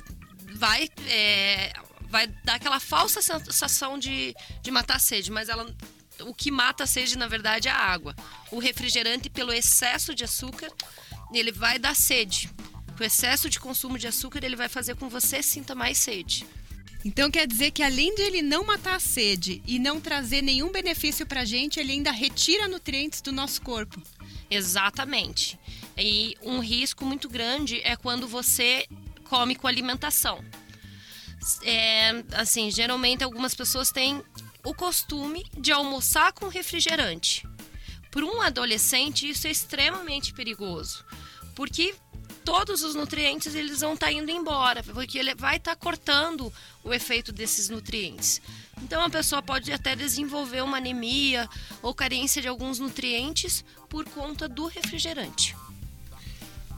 vai, 0.55 0.89
é, 1.07 1.73
vai 2.09 2.27
dar 2.43 2.55
aquela 2.55 2.79
falsa 2.79 3.21
sensação 3.21 3.97
de, 3.97 4.35
de 4.61 4.71
matar 4.71 4.97
a 4.97 4.99
sede, 4.99 5.31
mas 5.31 5.49
ela 5.49 5.73
o 6.25 6.33
que 6.33 6.51
mata 6.51 6.83
a 6.83 6.87
sede, 6.87 7.17
na 7.17 7.27
verdade, 7.27 7.67
é 7.67 7.71
a 7.71 7.77
água. 7.77 8.15
O 8.51 8.59
refrigerante, 8.59 9.29
pelo 9.29 9.53
excesso 9.53 10.13
de 10.13 10.23
açúcar, 10.23 10.71
ele 11.33 11.51
vai 11.51 11.79
dar 11.79 11.95
sede. 11.95 12.49
O 12.99 13.03
excesso 13.03 13.49
de 13.49 13.59
consumo 13.59 13.97
de 13.97 14.07
açúcar, 14.07 14.43
ele 14.43 14.55
vai 14.55 14.69
fazer 14.69 14.95
com 14.95 15.07
que 15.07 15.13
você 15.13 15.41
sinta 15.41 15.73
mais 15.73 15.97
sede. 15.97 16.45
Então 17.05 17.29
quer 17.29 17.45
dizer 17.45 17.71
que 17.71 17.83
além 17.83 18.15
de 18.15 18.21
ele 18.21 18.41
não 18.41 18.63
matar 18.63 18.95
a 18.95 18.99
sede 18.99 19.61
e 19.67 19.77
não 19.77 19.99
trazer 19.99 20.41
nenhum 20.41 20.71
benefício 20.71 21.25
para 21.25 21.41
a 21.41 21.45
gente, 21.45 21.79
ele 21.79 21.91
ainda 21.91 22.11
retira 22.11 22.67
nutrientes 22.67 23.21
do 23.21 23.31
nosso 23.31 23.61
corpo. 23.61 24.01
Exatamente. 24.49 25.59
E 25.97 26.35
um 26.41 26.59
risco 26.59 27.03
muito 27.03 27.27
grande 27.27 27.81
é 27.83 27.95
quando 27.95 28.27
você 28.27 28.87
come 29.25 29.55
com 29.55 29.67
alimentação. 29.67 30.43
É, 31.63 32.23
assim, 32.33 32.71
geralmente 32.71 33.23
algumas 33.23 33.53
pessoas 33.53 33.91
têm 33.91 34.23
o 34.63 34.73
costume 34.73 35.45
de 35.57 35.71
almoçar 35.71 36.31
com 36.33 36.47
refrigerante. 36.47 37.45
Para 38.09 38.25
um 38.25 38.41
adolescente, 38.41 39.27
isso 39.27 39.47
é 39.47 39.51
extremamente 39.51 40.33
perigoso, 40.33 41.03
porque 41.55 41.93
todos 42.45 42.83
os 42.83 42.95
nutrientes 42.95 43.55
eles 43.55 43.81
vão 43.81 43.93
estar 43.93 44.07
tá 44.07 44.11
indo 44.11 44.31
embora, 44.31 44.83
porque 44.83 45.17
ele 45.17 45.33
vai 45.35 45.57
estar 45.57 45.75
tá 45.75 45.75
cortando 45.75 46.53
o 46.83 46.93
efeito 46.93 47.31
desses 47.31 47.69
nutrientes. 47.69 48.41
Então 48.81 49.03
a 49.03 49.09
pessoa 49.09 49.41
pode 49.41 49.71
até 49.71 49.95
desenvolver 49.95 50.61
uma 50.61 50.77
anemia 50.77 51.49
ou 51.81 51.93
carência 51.93 52.41
de 52.41 52.47
alguns 52.47 52.79
nutrientes 52.79 53.65
por 53.89 54.05
conta 54.05 54.47
do 54.47 54.67
refrigerante. 54.67 55.55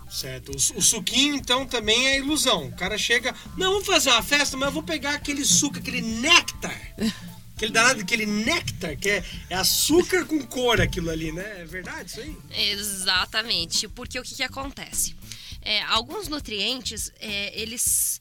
Certo. 0.09 0.51
O, 0.51 0.77
o, 0.77 0.81
suquinho, 0.81 1.35
então, 1.35 1.65
também 1.65 2.07
é 2.07 2.19
ilusão. 2.19 2.67
O 2.67 2.75
cara 2.75 2.97
chega, 2.97 3.35
não, 3.57 3.73
vamos 3.73 3.85
fazer 3.85 4.11
uma 4.11 4.23
festa, 4.23 4.55
mas 4.55 4.67
eu 4.67 4.73
vou 4.73 4.83
pegar 4.83 5.15
aquele 5.15 5.43
suco, 5.43 5.77
aquele 5.77 6.01
néctar. 6.01 6.79
Aquele 7.55 7.71
danado, 7.71 8.01
aquele 8.01 8.25
néctar, 8.25 8.97
que 8.97 9.09
é, 9.09 9.23
é, 9.49 9.55
açúcar 9.55 10.25
com 10.25 10.45
cor 10.45 10.81
aquilo 10.81 11.09
ali, 11.09 11.31
né? 11.31 11.61
É 11.61 11.65
verdade 11.65 12.09
isso 12.09 12.19
aí? 12.19 12.37
Exatamente. 12.71 13.87
Porque 13.87 14.19
o 14.19 14.23
que, 14.23 14.35
que 14.35 14.43
acontece? 14.43 15.15
É, 15.61 15.81
alguns 15.83 16.27
nutrientes, 16.27 17.11
é, 17.19 17.57
eles 17.59 18.19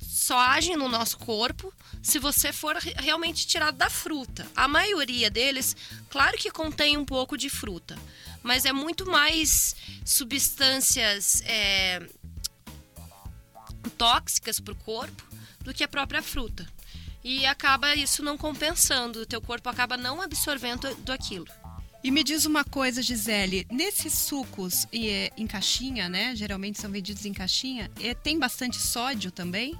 só 0.00 0.36
agem 0.38 0.76
no 0.76 0.88
nosso 0.88 1.16
corpo 1.18 1.72
se 2.02 2.18
você 2.18 2.52
for 2.52 2.76
re- 2.76 2.94
realmente 2.98 3.46
tirado 3.46 3.76
da 3.76 3.88
fruta. 3.88 4.46
A 4.54 4.66
maioria 4.66 5.30
deles, 5.30 5.76
claro 6.10 6.36
que 6.36 6.50
contém 6.50 6.96
um 6.96 7.04
pouco 7.04 7.36
de 7.38 7.48
fruta, 7.48 7.96
mas 8.42 8.64
é 8.64 8.72
muito 8.72 9.08
mais 9.08 9.76
substâncias 10.04 11.40
é, 11.46 12.02
tóxicas 13.96 14.58
para 14.60 14.72
o 14.72 14.76
corpo 14.76 15.22
do 15.60 15.72
que 15.72 15.84
a 15.84 15.88
própria 15.88 16.22
fruta. 16.22 16.68
E 17.24 17.46
acaba 17.46 17.94
isso 17.94 18.22
não 18.22 18.36
compensando, 18.36 19.20
o 19.20 19.26
teu 19.26 19.40
corpo 19.40 19.68
acaba 19.68 19.96
não 19.96 20.20
absorvendo 20.20 20.94
do 20.96 21.12
aquilo. 21.12 21.46
E 22.02 22.10
me 22.10 22.24
diz 22.24 22.46
uma 22.46 22.64
coisa, 22.64 23.00
Gisele, 23.00 23.64
nesses 23.70 24.12
sucos 24.12 24.88
e, 24.92 25.08
eh, 25.08 25.30
em 25.36 25.46
caixinha, 25.46 26.08
né? 26.08 26.34
Geralmente 26.34 26.80
são 26.80 26.90
vendidos 26.90 27.24
em 27.24 27.32
caixinha, 27.32 27.88
tem 28.24 28.38
bastante 28.38 28.76
sódio 28.76 29.30
também? 29.30 29.78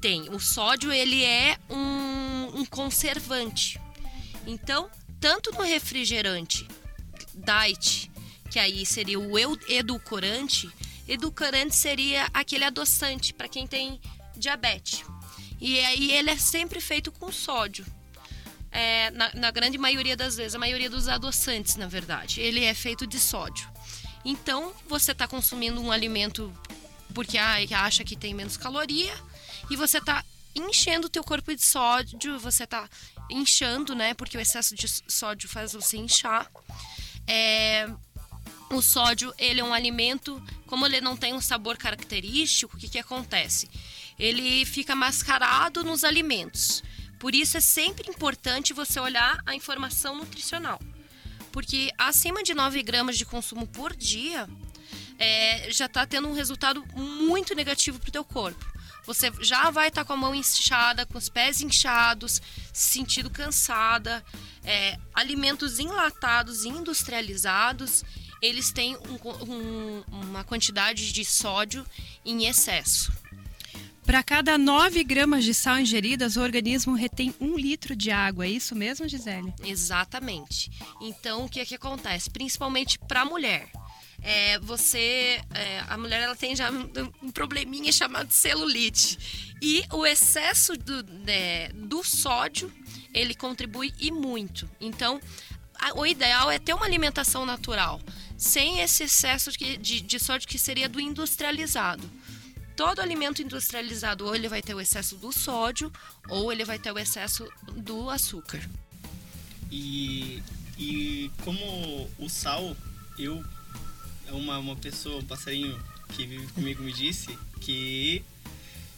Tem. 0.00 0.28
O 0.30 0.38
sódio, 0.38 0.92
ele 0.92 1.24
é 1.24 1.58
um, 1.68 2.60
um 2.60 2.64
conservante. 2.64 3.80
Então, 4.46 4.88
tanto 5.18 5.50
no 5.52 5.62
refrigerante 5.62 6.68
diet, 7.34 8.10
que 8.48 8.58
aí 8.60 8.86
seria 8.86 9.18
o 9.18 9.36
edulcorante, 9.68 10.70
edulcorante 11.08 11.74
seria 11.74 12.28
aquele 12.32 12.64
adoçante 12.64 13.34
para 13.34 13.48
quem 13.48 13.66
tem 13.66 14.00
diabetes. 14.36 15.04
E 15.64 15.80
aí 15.80 16.12
ele 16.12 16.28
é 16.28 16.36
sempre 16.36 16.78
feito 16.78 17.10
com 17.10 17.32
sódio. 17.32 17.86
É, 18.70 19.10
na, 19.12 19.32
na 19.32 19.50
grande 19.50 19.78
maioria 19.78 20.14
das 20.14 20.36
vezes, 20.36 20.54
a 20.54 20.58
maioria 20.58 20.90
dos 20.90 21.08
adoçantes, 21.08 21.76
na 21.76 21.86
verdade, 21.86 22.38
ele 22.38 22.62
é 22.62 22.74
feito 22.74 23.06
de 23.06 23.18
sódio. 23.18 23.66
Então, 24.26 24.74
você 24.86 25.12
está 25.12 25.26
consumindo 25.26 25.80
um 25.80 25.90
alimento 25.90 26.52
porque 27.14 27.38
ah, 27.38 27.56
acha 27.78 28.04
que 28.04 28.14
tem 28.14 28.34
menos 28.34 28.58
caloria 28.58 29.14
e 29.70 29.74
você 29.74 29.96
está 29.96 30.22
enchendo 30.54 31.06
o 31.06 31.10
teu 31.10 31.24
corpo 31.24 31.54
de 31.54 31.64
sódio, 31.64 32.38
você 32.38 32.64
está 32.64 32.86
inchando, 33.30 33.94
né? 33.94 34.12
Porque 34.12 34.36
o 34.36 34.40
excesso 34.40 34.74
de 34.74 34.86
sódio 35.08 35.48
faz 35.48 35.72
você 35.72 35.96
inchar. 35.96 36.46
É, 37.26 37.88
o 38.68 38.82
sódio, 38.82 39.32
ele 39.38 39.60
é 39.60 39.64
um 39.64 39.72
alimento, 39.72 40.42
como 40.66 40.84
ele 40.84 41.00
não 41.00 41.16
tem 41.16 41.32
um 41.32 41.40
sabor 41.40 41.78
característico, 41.78 42.76
o 42.76 42.78
que, 42.78 42.90
que 42.90 42.98
acontece? 42.98 43.70
Ele 44.18 44.64
fica 44.64 44.94
mascarado 44.94 45.82
nos 45.84 46.04
alimentos. 46.04 46.82
Por 47.18 47.34
isso 47.34 47.56
é 47.56 47.60
sempre 47.60 48.08
importante 48.10 48.72
você 48.72 49.00
olhar 49.00 49.38
a 49.46 49.54
informação 49.54 50.16
nutricional. 50.16 50.80
Porque 51.50 51.90
acima 51.96 52.42
de 52.42 52.52
9 52.54 52.82
gramas 52.82 53.16
de 53.16 53.24
consumo 53.24 53.66
por 53.66 53.94
dia, 53.94 54.48
é, 55.18 55.70
já 55.70 55.86
está 55.86 56.04
tendo 56.06 56.28
um 56.28 56.34
resultado 56.34 56.84
muito 56.94 57.54
negativo 57.54 57.98
para 57.98 58.08
o 58.08 58.12
teu 58.12 58.24
corpo. 58.24 58.64
Você 59.06 59.30
já 59.40 59.70
vai 59.70 59.88
estar 59.88 60.04
com 60.04 60.14
a 60.14 60.16
mão 60.16 60.34
inchada, 60.34 61.04
com 61.06 61.18
os 61.18 61.28
pés 61.28 61.60
inchados, 61.60 62.40
se 62.72 62.92
sentindo 62.94 63.28
cansada. 63.30 64.24
É, 64.64 64.98
alimentos 65.12 65.78
enlatados 65.78 66.64
e 66.64 66.68
industrializados, 66.68 68.02
eles 68.40 68.72
têm 68.72 68.96
um 68.96 69.18
um- 69.44 70.04
uma 70.10 70.42
quantidade 70.44 71.12
de 71.12 71.24
sódio 71.24 71.86
em 72.24 72.46
excesso. 72.46 73.12
Para 74.04 74.22
cada 74.22 74.58
9 74.58 75.02
gramas 75.02 75.44
de 75.44 75.54
sal 75.54 75.78
ingeridas, 75.78 76.36
o 76.36 76.42
organismo 76.42 76.94
retém 76.94 77.34
um 77.40 77.56
litro 77.56 77.96
de 77.96 78.10
água. 78.10 78.44
É 78.44 78.50
isso 78.50 78.74
mesmo, 78.74 79.08
Gisele? 79.08 79.52
Exatamente. 79.64 80.70
Então, 81.00 81.44
o 81.44 81.48
que 81.48 81.58
é 81.60 81.64
que 81.64 81.74
acontece? 81.74 82.28
Principalmente 82.30 82.98
para 82.98 83.22
a 83.22 83.24
mulher. 83.24 83.70
É, 84.22 84.58
você, 84.60 85.40
é, 85.54 85.82
a 85.88 85.98
mulher 85.98 86.22
ela 86.22 86.36
tem 86.36 86.54
já 86.56 86.70
um, 86.70 87.30
probleminha 87.30 87.92
chamado 87.92 88.30
celulite 88.30 89.54
e 89.60 89.84
o 89.92 90.06
excesso 90.06 90.76
do, 90.78 91.02
né, 91.26 91.68
do 91.74 92.02
sódio 92.02 92.72
ele 93.12 93.34
contribui 93.34 93.92
e 93.98 94.10
muito. 94.10 94.68
Então, 94.80 95.20
a- 95.78 95.92
o 95.98 96.06
ideal 96.06 96.50
é 96.50 96.58
ter 96.58 96.72
uma 96.72 96.86
alimentação 96.86 97.44
natural, 97.44 98.00
sem 98.38 98.80
esse 98.80 99.02
excesso 99.04 99.50
de, 99.52 99.76
de, 99.76 100.00
de 100.00 100.18
sódio 100.18 100.48
que 100.48 100.58
seria 100.58 100.88
do 100.88 100.98
industrializado. 101.00 102.08
Todo 102.76 103.00
alimento 103.00 103.40
industrializado 103.40 104.26
ou 104.26 104.34
ele 104.34 104.48
vai 104.48 104.60
ter 104.60 104.74
o 104.74 104.80
excesso 104.80 105.16
do 105.16 105.32
sódio 105.32 105.92
ou 106.28 106.52
ele 106.52 106.64
vai 106.64 106.78
ter 106.78 106.90
o 106.90 106.98
excesso 106.98 107.48
do 107.76 108.10
açúcar. 108.10 108.60
E, 109.70 110.42
e 110.78 111.30
como 111.44 112.10
o 112.18 112.28
sal, 112.28 112.76
eu, 113.18 113.44
uma, 114.28 114.58
uma 114.58 114.76
pessoa, 114.76 115.20
um 115.20 115.24
passarinho 115.24 115.80
que 116.14 116.26
vive 116.26 116.46
comigo 116.48 116.82
me 116.82 116.92
disse 116.92 117.38
que 117.60 118.24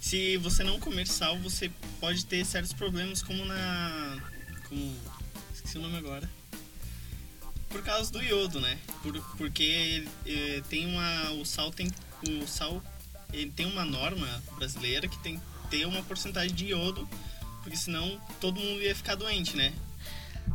se 0.07 0.37
você 0.37 0.63
não 0.63 0.79
comer 0.79 1.07
sal, 1.07 1.37
você 1.39 1.69
pode 1.99 2.25
ter 2.27 2.45
certos 2.45 2.73
problemas 2.73 3.23
como 3.23 3.45
na. 3.45 4.21
como. 4.69 4.97
esqueci 5.53 5.79
o 5.79 5.81
nome 5.81 5.97
agora. 5.99 6.31
Por 7.69 7.83
causa 7.83 8.13
do 8.13 8.23
iodo, 8.23 8.61
né? 8.61 8.79
Por, 9.03 9.21
porque 9.37 10.07
eh, 10.25 10.63
tem 10.69 10.87
uma. 10.87 11.33
O 11.33 11.45
sal 11.45 11.73
tem. 11.73 11.91
O 12.41 12.47
sal 12.47 12.81
ele 13.41 13.51
tem 13.51 13.67
uma 13.67 13.85
norma 13.85 14.43
brasileira 14.57 15.07
que 15.07 15.19
tem 15.19 15.39
que 15.39 15.69
ter 15.71 15.87
uma 15.87 16.03
porcentagem 16.03 16.55
de 16.55 16.67
iodo, 16.67 17.09
porque 17.63 17.77
senão 17.77 18.21
todo 18.41 18.61
mundo 18.61 18.81
ia 18.81 18.95
ficar 18.95 19.15
doente, 19.15 19.57
né? 19.57 19.73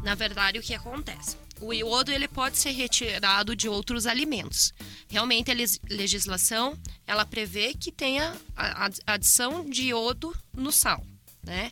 Na 0.03 0.15
verdade, 0.15 0.57
o 0.57 0.61
que 0.61 0.73
acontece? 0.73 1.37
O 1.59 1.73
iodo 1.73 2.11
ele 2.11 2.27
pode 2.27 2.57
ser 2.57 2.71
retirado 2.71 3.55
de 3.55 3.69
outros 3.69 4.07
alimentos. 4.07 4.73
Realmente 5.07 5.51
a 5.51 5.55
legislação 5.89 6.77
ela 7.05 7.25
prevê 7.25 7.73
que 7.73 7.91
tenha 7.91 8.35
a 8.55 8.89
adição 9.05 9.69
de 9.69 9.89
iodo 9.89 10.35
no 10.53 10.71
sal, 10.71 11.05
né? 11.43 11.71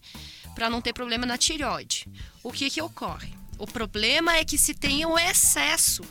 Para 0.54 0.70
não 0.70 0.82
ter 0.82 0.94
problema 0.94 1.26
na 1.26 1.38
tireoide. 1.38 2.06
O 2.44 2.52
que 2.52 2.70
que 2.70 2.82
ocorre? 2.82 3.34
O 3.58 3.66
problema 3.66 4.36
é 4.36 4.46
que 4.46 4.58
se 4.58 4.74
tem 4.74 5.06
o 5.06 5.18
excesso 5.18 6.04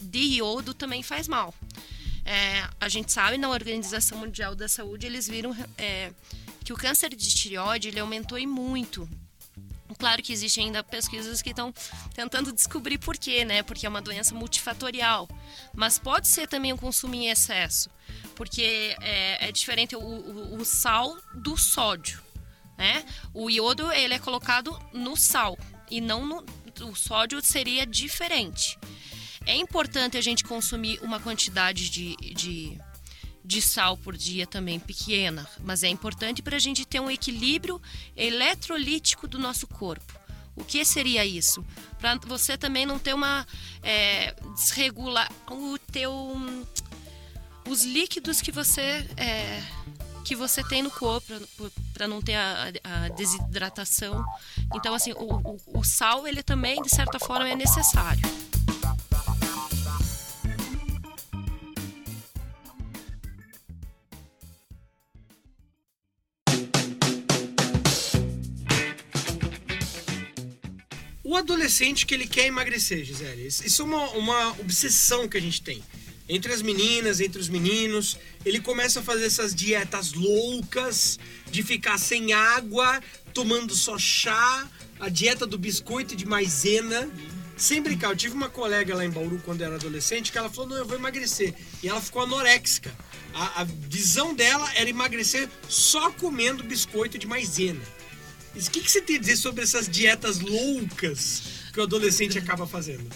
de 0.00 0.20
iodo 0.36 0.72
também 0.72 1.02
faz 1.02 1.28
mal. 1.28 1.54
É, 2.30 2.68
a 2.78 2.88
gente 2.90 3.10
sabe 3.10 3.38
na 3.38 3.48
Organização 3.48 4.18
Mundial 4.18 4.54
da 4.54 4.68
Saúde 4.68 5.06
eles 5.06 5.26
viram 5.26 5.56
é, 5.78 6.12
que 6.62 6.72
o 6.74 6.76
câncer 6.76 7.08
de 7.14 7.28
tireoide 7.34 7.88
ele 7.88 7.98
aumentou 8.00 8.38
e 8.38 8.46
muito 8.46 9.08
Claro 9.98 10.22
que 10.22 10.32
existem 10.32 10.66
ainda 10.66 10.84
pesquisas 10.84 11.42
que 11.42 11.50
estão 11.50 11.74
tentando 12.14 12.52
descobrir 12.52 12.98
por 12.98 13.16
quê, 13.16 13.44
né? 13.44 13.64
Porque 13.64 13.84
é 13.84 13.88
uma 13.88 14.00
doença 14.02 14.32
multifatorial. 14.32 15.26
Mas 15.74 15.98
pode 15.98 16.28
ser 16.28 16.46
também 16.46 16.72
o 16.72 16.78
consumo 16.78 17.16
em 17.16 17.28
excesso, 17.30 17.90
porque 18.36 18.94
é, 19.00 19.48
é 19.48 19.50
diferente 19.50 19.96
o, 19.96 20.00
o- 20.00 20.56
o 20.60 20.64
sal 20.64 21.16
do 21.34 21.56
sódio, 21.56 22.22
né? 22.76 23.04
O 23.34 23.50
iodo 23.50 23.90
ele 23.90 24.14
é 24.14 24.18
colocado 24.20 24.78
no 24.92 25.16
sal 25.16 25.58
e 25.90 26.00
não 26.00 26.24
no 26.24 26.44
o 26.82 26.94
sódio 26.94 27.40
seria 27.42 27.84
diferente. 27.84 28.78
É 29.48 29.56
importante 29.56 30.18
a 30.18 30.20
gente 30.20 30.44
consumir 30.44 31.00
uma 31.00 31.18
quantidade 31.18 31.88
de, 31.88 32.14
de, 32.34 32.78
de 33.42 33.62
sal 33.62 33.96
por 33.96 34.14
dia 34.14 34.46
também 34.46 34.78
pequena, 34.78 35.48
mas 35.64 35.82
é 35.82 35.88
importante 35.88 36.42
para 36.42 36.56
a 36.56 36.58
gente 36.58 36.84
ter 36.84 37.00
um 37.00 37.10
equilíbrio 37.10 37.80
eletrolítico 38.14 39.26
do 39.26 39.38
nosso 39.38 39.66
corpo. 39.66 40.12
O 40.54 40.62
que 40.62 40.84
seria 40.84 41.24
isso? 41.24 41.64
Para 41.98 42.16
você 42.26 42.58
também 42.58 42.84
não 42.84 42.98
ter 42.98 43.14
uma 43.14 43.46
é, 43.82 44.34
desregular 44.54 45.32
o 45.50 45.78
teu 45.78 46.12
os 47.66 47.84
líquidos 47.84 48.42
que 48.42 48.52
você 48.52 49.08
é, 49.16 49.62
que 50.26 50.36
você 50.36 50.62
tem 50.62 50.82
no 50.82 50.90
corpo 50.90 51.32
para 51.94 52.06
não 52.06 52.20
ter 52.20 52.34
a, 52.34 52.70
a 52.84 53.08
desidratação. 53.08 54.22
Então 54.74 54.92
assim, 54.92 55.12
o, 55.12 55.36
o, 55.36 55.78
o 55.78 55.82
sal 55.82 56.28
ele 56.28 56.42
também 56.42 56.82
de 56.82 56.90
certa 56.90 57.18
forma 57.18 57.48
é 57.48 57.56
necessário. 57.56 58.20
Adolescente 71.38 72.06
que 72.06 72.14
ele 72.14 72.26
quer 72.26 72.46
emagrecer, 72.46 73.04
Gisele, 73.04 73.46
isso 73.46 73.82
é 73.82 73.84
uma, 73.84 74.10
uma 74.10 74.50
obsessão 74.60 75.28
que 75.28 75.36
a 75.36 75.40
gente 75.40 75.62
tem. 75.62 75.82
Entre 76.28 76.52
as 76.52 76.60
meninas, 76.60 77.20
entre 77.20 77.40
os 77.40 77.48
meninos, 77.48 78.18
ele 78.44 78.60
começa 78.60 79.00
a 79.00 79.02
fazer 79.02 79.24
essas 79.24 79.54
dietas 79.54 80.12
loucas, 80.12 81.18
de 81.50 81.62
ficar 81.62 81.96
sem 81.98 82.34
água, 82.34 83.00
tomando 83.32 83.74
só 83.74 83.96
chá, 83.98 84.68
a 85.00 85.08
dieta 85.08 85.46
do 85.46 85.56
biscoito 85.56 86.14
de 86.14 86.26
maisena. 86.26 87.10
Sem 87.56 87.80
brincar, 87.80 88.10
eu 88.10 88.16
tive 88.16 88.34
uma 88.34 88.50
colega 88.50 88.94
lá 88.94 89.04
em 89.04 89.10
Bauru 89.10 89.40
quando 89.42 89.62
era 89.62 89.76
adolescente 89.76 90.30
que 90.30 90.36
ela 90.36 90.50
falou: 90.50 90.68
Não, 90.68 90.76
eu 90.76 90.84
vou 90.84 90.96
emagrecer. 90.96 91.54
E 91.82 91.88
ela 91.88 92.00
ficou 92.00 92.22
anoréxica. 92.22 92.94
A, 93.34 93.62
a 93.62 93.64
visão 93.64 94.34
dela 94.34 94.70
era 94.74 94.88
emagrecer 94.88 95.48
só 95.68 96.10
comendo 96.10 96.62
biscoito 96.62 97.18
de 97.18 97.26
maisena. 97.26 97.80
O 98.66 98.70
que, 98.70 98.80
que 98.80 98.90
você 98.90 99.00
tem 99.00 99.16
a 99.16 99.20
dizer 99.20 99.36
sobre 99.36 99.62
essas 99.62 99.88
dietas 99.88 100.40
loucas 100.40 101.42
que 101.72 101.78
o 101.78 101.84
adolescente 101.84 102.36
acaba 102.36 102.66
fazendo? 102.66 103.08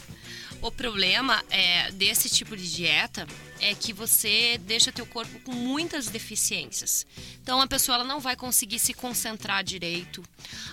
O 0.61 0.71
problema 0.71 1.43
é 1.51 1.91
desse 1.91 2.31
tipo 2.31 2.57
de 2.57 2.73
dieta 2.73 3.27
é 3.59 3.75
que 3.75 3.93
você 3.93 4.57
deixa 4.59 4.93
teu 4.93 5.05
corpo 5.05 5.41
com 5.41 5.51
muitas 5.51 6.07
deficiências. 6.07 7.05
Então 7.43 7.61
a 7.61 7.67
pessoa 7.67 7.97
ela 7.97 8.05
não 8.05 8.21
vai 8.21 8.37
conseguir 8.37 8.79
se 8.79 8.95
concentrar 8.95 9.65
direito. 9.65 10.23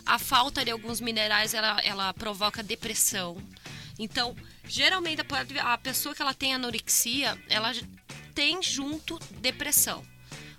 A 0.06 0.20
falta 0.20 0.64
de 0.64 0.70
alguns 0.70 1.02
minerais 1.02 1.56
ela, 1.56 1.82
ela 1.82 2.14
provoca 2.14 2.62
depressão. 2.62 3.42
Então, 3.98 4.36
geralmente 4.66 5.24
a 5.64 5.78
pessoa 5.80 6.14
que 6.14 6.22
ela 6.22 6.36
tem 6.36 6.54
anorexia, 6.54 7.36
ela 7.50 7.74
tem 8.36 8.62
junto 8.62 9.18
depressão 9.42 10.06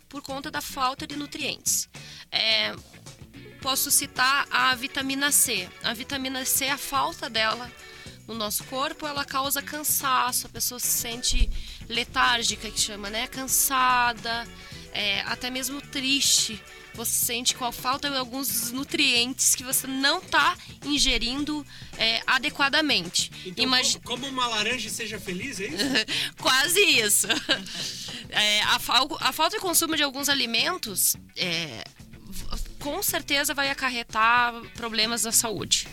por 0.09 0.21
conta 0.21 0.51
da 0.51 0.61
falta 0.61 1.07
de 1.07 1.15
nutrientes. 1.15 1.89
É, 2.33 2.75
posso 3.61 3.91
citar 3.91 4.47
a 4.51 4.75
vitamina 4.75 5.31
C. 5.31 5.69
A 5.83 5.95
vitamina 5.95 6.45
C, 6.45 6.69
a 6.69 6.79
falta 6.79 7.29
dela 7.29 7.71
no 8.27 8.35
nosso 8.35 8.63
corpo, 8.65 9.07
ela 9.07 9.25
causa 9.25 9.61
cansaço, 9.61 10.47
a 10.47 10.51
pessoa 10.51 10.79
se 10.79 10.87
sente 10.87 11.51
letárgica, 11.89 12.71
que 12.71 12.81
chama, 12.81 13.11
né? 13.11 13.27
Cansada, 13.27 14.47
é, 14.93 15.21
até 15.23 15.51
mesmo 15.51 15.81
triste. 15.81 16.63
Você 16.95 17.27
sente 17.27 17.55
com 17.55 17.65
a 17.65 17.73
falta 17.73 18.11
de 18.11 18.17
alguns 18.17 18.73
nutrientes 18.73 19.55
que 19.55 19.63
você 19.63 19.87
não 19.87 20.19
está 20.19 20.57
ingerindo 20.85 21.65
é, 21.97 22.21
adequadamente. 22.27 23.31
Então, 23.47 23.65
Imag... 23.65 24.01
como, 24.05 24.27
uma 24.27 24.47
laranja 24.47 24.91
seja 24.91 25.19
feliz, 25.19 25.61
é 25.61 25.67
isso? 25.67 25.85
Quase 26.39 26.81
isso. 26.81 27.29
É, 28.29 28.63
a, 28.63 28.77
a, 29.21 29.33
falta 29.33 29.57
de 29.57 29.61
consumo 29.61 29.97
de 29.97 30.03
alguns 30.03 30.29
alimentos 30.29 31.17
é, 31.37 31.85
com 32.81 33.03
certeza 33.03 33.55
vai 33.55 33.71
acarretar 33.71 34.55
problemas 34.75 35.25
na 35.25 35.33
saúde. 35.33 35.87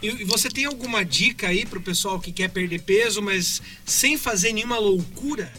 E 0.00 0.24
você 0.24 0.48
tem 0.48 0.64
alguma 0.64 1.04
dica 1.04 1.48
aí 1.48 1.66
para 1.66 1.78
o 1.78 1.82
pessoal 1.82 2.20
que 2.20 2.32
quer 2.32 2.48
perder 2.48 2.82
peso, 2.82 3.20
mas 3.20 3.60
sem 3.84 4.16
fazer 4.16 4.52
nenhuma 4.52 4.78
loucura? 4.78 5.52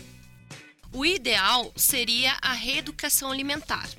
O 0.94 1.06
ideal 1.06 1.72
seria 1.76 2.38
a 2.42 2.54
reeducação 2.54 3.32
alimentar. 3.32 3.90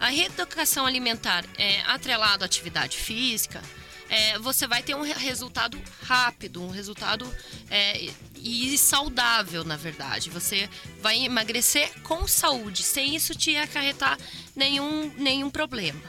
A 0.00 0.08
reeducação 0.08 0.86
alimentar 0.86 1.44
é 1.58 1.80
atrelado 1.82 2.44
à 2.44 2.46
atividade 2.46 2.96
física, 2.96 3.60
é, 4.08 4.38
você 4.38 4.66
vai 4.66 4.82
ter 4.82 4.94
um 4.94 5.02
resultado 5.02 5.80
rápido, 6.02 6.62
um 6.62 6.70
resultado 6.70 7.28
é, 7.70 8.10
e 8.44 8.76
saudável, 8.76 9.64
na 9.64 9.76
verdade. 9.76 10.28
Você 10.28 10.68
vai 11.00 11.24
emagrecer 11.24 11.90
com 12.02 12.28
saúde, 12.28 12.82
sem 12.82 13.16
isso 13.16 13.34
te 13.34 13.56
acarretar 13.56 14.18
nenhum, 14.54 15.10
nenhum 15.16 15.50
problema. 15.50 16.02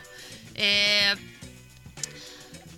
É, 0.54 1.18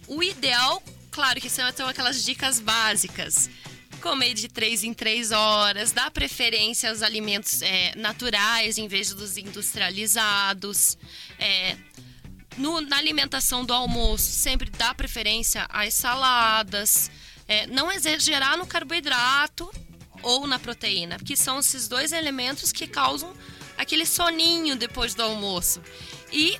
o 0.07 0.21
ideal, 0.21 0.81
claro 1.09 1.41
que 1.41 1.49
são, 1.49 1.67
aquelas 1.67 2.23
dicas 2.23 2.59
básicas. 2.59 3.49
Comer 3.99 4.35
de 4.35 4.47
3 4.47 4.83
em 4.83 4.93
3 4.93 5.31
horas, 5.31 5.91
dar 5.91 6.11
preferência 6.11 6.91
aos 6.91 7.01
alimentos 7.01 7.63
é, 7.63 7.95
naturais 7.95 8.77
em 8.77 8.87
vez 8.87 9.11
dos 9.11 9.37
industrializados. 9.37 10.95
É, 11.39 11.75
no, 12.57 12.79
na 12.81 12.97
alimentação 12.97 13.65
do 13.65 13.73
almoço, 13.73 14.31
sempre 14.31 14.69
dá 14.69 14.93
preferência 14.93 15.65
às 15.69 15.95
saladas. 15.95 17.09
É, 17.47 17.65
não 17.67 17.91
exagerar 17.91 18.57
no 18.57 18.67
carboidrato 18.67 19.71
ou 20.21 20.45
na 20.47 20.59
proteína, 20.59 21.17
porque 21.17 21.35
são 21.35 21.59
esses 21.59 21.87
dois 21.87 22.11
elementos 22.11 22.71
que 22.71 22.87
causam 22.87 23.33
aquele 23.77 24.05
soninho 24.05 24.75
depois 24.75 25.13
do 25.13 25.23
almoço. 25.23 25.81
E, 26.31 26.59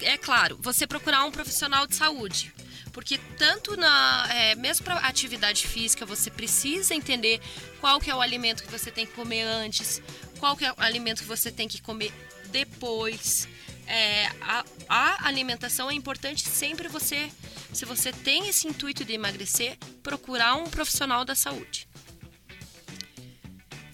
é 0.00 0.16
claro, 0.16 0.58
você 0.60 0.86
procurar 0.86 1.24
um 1.24 1.30
profissional 1.30 1.86
de 1.86 1.94
saúde. 1.94 2.52
Porque 2.92 3.18
tanto 3.38 3.74
na 3.74 4.28
é, 4.30 4.54
mesmo 4.54 4.84
para 4.84 4.96
atividade 4.96 5.66
física 5.66 6.04
você 6.04 6.30
precisa 6.30 6.94
entender 6.94 7.40
qual 7.80 7.98
que 7.98 8.10
é 8.10 8.14
o 8.14 8.20
alimento 8.20 8.62
que 8.62 8.70
você 8.70 8.90
tem 8.90 9.06
que 9.06 9.12
comer 9.12 9.42
antes, 9.42 10.02
qual 10.38 10.54
que 10.54 10.64
é 10.64 10.70
o 10.70 10.74
alimento 10.76 11.22
que 11.22 11.28
você 11.28 11.50
tem 11.50 11.66
que 11.66 11.80
comer 11.80 12.12
depois. 12.50 13.48
É, 13.86 14.26
a, 14.40 14.64
a 14.88 15.26
alimentação 15.26 15.90
é 15.90 15.94
importante 15.94 16.48
sempre 16.48 16.88
você, 16.88 17.30
se 17.72 17.84
você 17.84 18.12
tem 18.12 18.48
esse 18.48 18.66
intuito 18.66 19.04
de 19.04 19.12
emagrecer, 19.12 19.76
procurar 20.02 20.54
um 20.54 20.68
profissional 20.68 21.24
da 21.24 21.34
saúde. 21.34 21.88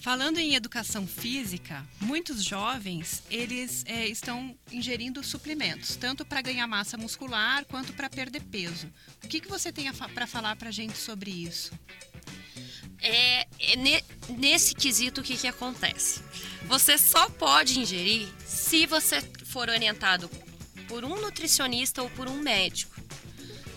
Falando 0.01 0.37
em 0.37 0.55
educação 0.55 1.05
física, 1.05 1.85
muitos 1.99 2.43
jovens 2.43 3.21
eles 3.29 3.83
é, 3.85 4.07
estão 4.07 4.57
ingerindo 4.71 5.21
suplementos, 5.21 5.97
tanto 5.97 6.25
para 6.25 6.41
ganhar 6.41 6.65
massa 6.67 6.97
muscular 6.97 7.65
quanto 7.65 7.91
para 7.93 8.09
perder 8.09 8.41
peso. 8.43 8.91
O 9.23 9.27
que, 9.27 9.41
que 9.41 9.49
você 9.49 9.73
tem 9.73 9.91
para 9.93 10.25
falar 10.25 10.55
para 10.55 10.69
a 10.69 10.71
gente 10.71 10.97
sobre 10.97 11.29
isso? 11.29 11.71
É, 13.01 13.41
é 13.59 13.75
ne, 13.75 14.03
nesse 14.29 14.73
quesito 14.73 15.19
o 15.19 15.23
que, 15.23 15.35
que 15.35 15.47
acontece? 15.47 16.21
Você 16.63 16.97
só 16.97 17.29
pode 17.29 17.79
ingerir 17.79 18.29
se 18.45 18.85
você 18.85 19.21
for 19.49 19.69
orientado 19.69 20.29
por 20.87 21.03
um 21.03 21.19
nutricionista 21.21 22.01
ou 22.01 22.09
por 22.09 22.27
um 22.27 22.37
médico. 22.37 22.95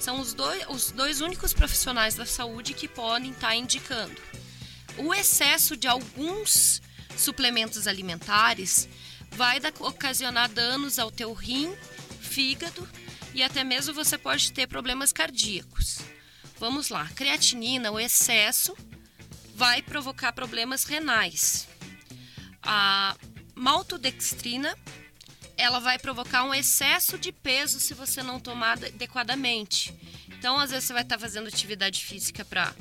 São 0.00 0.20
os 0.20 0.34
dois, 0.34 0.64
os 0.68 0.90
dois 0.90 1.20
únicos 1.20 1.52
profissionais 1.52 2.14
da 2.14 2.26
saúde 2.26 2.74
que 2.74 2.88
podem 2.88 3.30
estar 3.30 3.48
tá 3.48 3.56
indicando 3.56 4.20
o 4.98 5.14
excesso 5.14 5.76
de 5.76 5.86
alguns 5.86 6.82
suplementos 7.16 7.86
alimentares 7.86 8.88
vai 9.30 9.58
ocasionar 9.80 10.48
danos 10.48 10.98
ao 10.98 11.10
teu 11.10 11.32
rim, 11.32 11.74
fígado 12.20 12.86
e 13.34 13.42
até 13.42 13.64
mesmo 13.64 13.94
você 13.94 14.18
pode 14.18 14.52
ter 14.52 14.66
problemas 14.66 15.12
cardíacos. 15.12 16.00
Vamos 16.58 16.90
lá, 16.90 17.08
creatinina, 17.14 17.90
o 17.90 17.98
excesso 17.98 18.76
vai 19.54 19.82
provocar 19.82 20.32
problemas 20.32 20.84
renais. 20.84 21.66
A 22.62 23.16
maltodextrina, 23.54 24.76
ela 25.62 25.78
vai 25.78 25.98
provocar 25.98 26.44
um 26.44 26.52
excesso 26.52 27.16
de 27.16 27.30
peso 27.30 27.78
se 27.78 27.94
você 27.94 28.22
não 28.22 28.40
tomar 28.40 28.72
adequadamente. 28.72 29.94
Então, 30.28 30.58
às 30.58 30.70
vezes 30.70 30.86
você 30.86 30.92
vai 30.92 31.02
estar 31.02 31.18
fazendo 31.18 31.46
atividade 31.46 32.04
física 32.04 32.44
para 32.44 32.74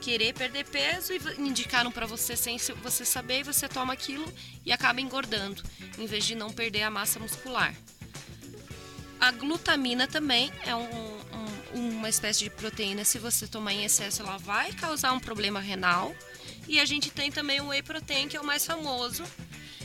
querer 0.00 0.32
perder 0.34 0.64
peso 0.66 1.12
e 1.12 1.18
indicaram 1.38 1.92
para 1.92 2.06
você 2.06 2.34
sem 2.34 2.56
você 2.82 3.04
saber 3.04 3.40
e 3.40 3.42
você 3.42 3.68
toma 3.68 3.92
aquilo 3.92 4.30
e 4.64 4.72
acaba 4.72 5.00
engordando, 5.00 5.62
em 5.98 6.06
vez 6.06 6.24
de 6.24 6.34
não 6.34 6.50
perder 6.50 6.82
a 6.82 6.90
massa 6.90 7.18
muscular. 7.18 7.74
A 9.20 9.30
glutamina 9.30 10.06
também 10.06 10.50
é 10.66 10.74
um, 10.74 11.18
um, 11.74 11.88
uma 11.90 12.08
espécie 12.08 12.44
de 12.44 12.50
proteína. 12.50 13.04
Se 13.04 13.18
você 13.18 13.46
tomar 13.46 13.72
em 13.72 13.84
excesso, 13.84 14.22
ela 14.22 14.38
vai 14.38 14.72
causar 14.72 15.12
um 15.12 15.20
problema 15.20 15.60
renal. 15.60 16.14
E 16.66 16.80
a 16.80 16.84
gente 16.84 17.10
tem 17.10 17.30
também 17.30 17.60
o 17.60 17.68
whey 17.68 17.82
protein, 17.82 18.28
que 18.28 18.36
é 18.36 18.40
o 18.40 18.44
mais 18.44 18.64
famoso. 18.64 19.24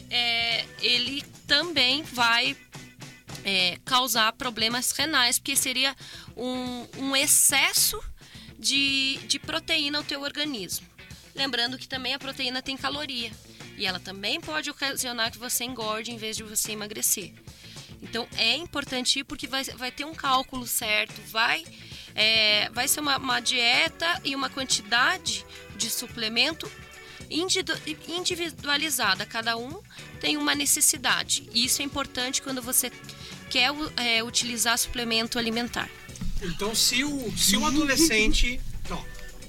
É, 0.10 0.65
ele 0.82 1.24
também 1.45 2.04
vai 2.04 2.58
é, 3.43 3.78
causar 3.86 4.32
problemas 4.34 4.91
renais, 4.91 5.39
porque 5.39 5.56
seria 5.56 5.95
um, 6.36 6.88
um 6.98 7.15
excesso 7.15 8.02
de, 8.58 9.17
de 9.28 9.39
proteína 9.39 10.00
ao 10.00 10.04
teu 10.04 10.22
organismo. 10.22 10.88
Lembrando 11.36 11.78
que 11.78 11.88
também 11.88 12.13
a 12.13 12.19
proteína 12.19 12.62
tem 12.62 12.76
caloria 12.76 13.32
e 13.78 13.86
ela 13.86 14.00
também 14.00 14.41
pode 14.41 14.69
ocasionar 14.69 15.32
que 15.32 15.38
você 15.38 15.63
engorde 15.63 16.12
em 16.12 16.17
vez 16.17 16.36
de 16.36 16.43
você 16.43 16.74
emagrecer. 16.74 17.34
Então 18.02 18.28
é 18.38 18.56
importante 18.56 19.19
ir 19.19 19.24
porque 19.24 19.48
vai, 19.48 19.63
vai 19.63 19.91
ter 19.91 20.06
um 20.06 20.13
cálculo 20.13 20.67
certo, 20.67 21.22
vai, 21.28 21.63
é, 22.13 22.69
vai 22.69 22.88
ser 22.88 23.00
uma, 23.00 23.17
uma 23.17 23.39
dieta 23.39 24.19
e 24.24 24.36
uma 24.36 24.50
quantidade 24.50 25.45
de 25.78 25.89
suplemento 25.89 26.69
individualizada. 27.30 29.26
Cada 29.26 29.58
um 29.58 29.80
tem 30.20 30.38
uma 30.38 30.56
necessidade. 30.56 31.50
E 31.54 31.65
isso 31.65 31.82
é 31.82 31.86
importante 31.86 32.42
quando 32.42 32.62
você 32.62 32.92
quer 33.50 33.72
é, 33.98 34.24
utilizar 34.24 34.78
suplemento 34.78 35.38
alimentar. 35.38 35.89
Então, 36.42 36.74
se 36.74 37.04
o, 37.04 37.38
se 37.38 37.58
o 37.58 37.65
adolescente. 37.65 38.60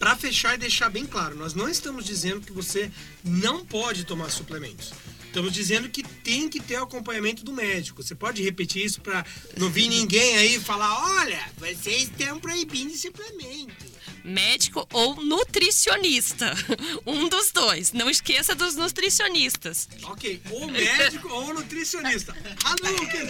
para 0.00 0.16
fechar 0.16 0.54
e 0.54 0.58
deixar 0.58 0.88
bem 0.88 1.04
claro, 1.04 1.36
nós 1.36 1.52
não 1.52 1.68
estamos 1.68 2.06
dizendo 2.06 2.40
que 2.40 2.52
você 2.52 2.90
não 3.22 3.62
pode 3.66 4.04
tomar 4.04 4.30
suplementos. 4.30 4.94
Estamos 5.26 5.52
dizendo 5.52 5.90
que 5.90 6.02
tem 6.02 6.48
que 6.48 6.58
ter 6.58 6.80
o 6.80 6.84
acompanhamento 6.84 7.44
do 7.44 7.52
médico. 7.52 8.02
Você 8.02 8.14
pode 8.14 8.42
repetir 8.42 8.82
isso 8.82 9.02
para 9.02 9.24
não 9.58 9.68
vir 9.68 9.88
ninguém 9.88 10.38
aí 10.38 10.58
falar: 10.58 11.18
olha, 11.20 11.40
vocês 11.58 12.04
estão 12.04 12.40
proibindo 12.40 12.96
suplemento 12.96 13.89
médico 14.24 14.86
ou 14.92 15.16
nutricionista. 15.16 16.54
Um 17.06 17.28
dos 17.28 17.50
dois. 17.50 17.92
Não 17.92 18.08
esqueça 18.10 18.54
dos 18.54 18.76
nutricionistas. 18.76 19.88
Ok, 20.04 20.40
ou 20.50 20.68
médico 20.70 21.28
ou 21.28 21.54
nutricionista. 21.54 22.36
Hadouken! 22.64 23.28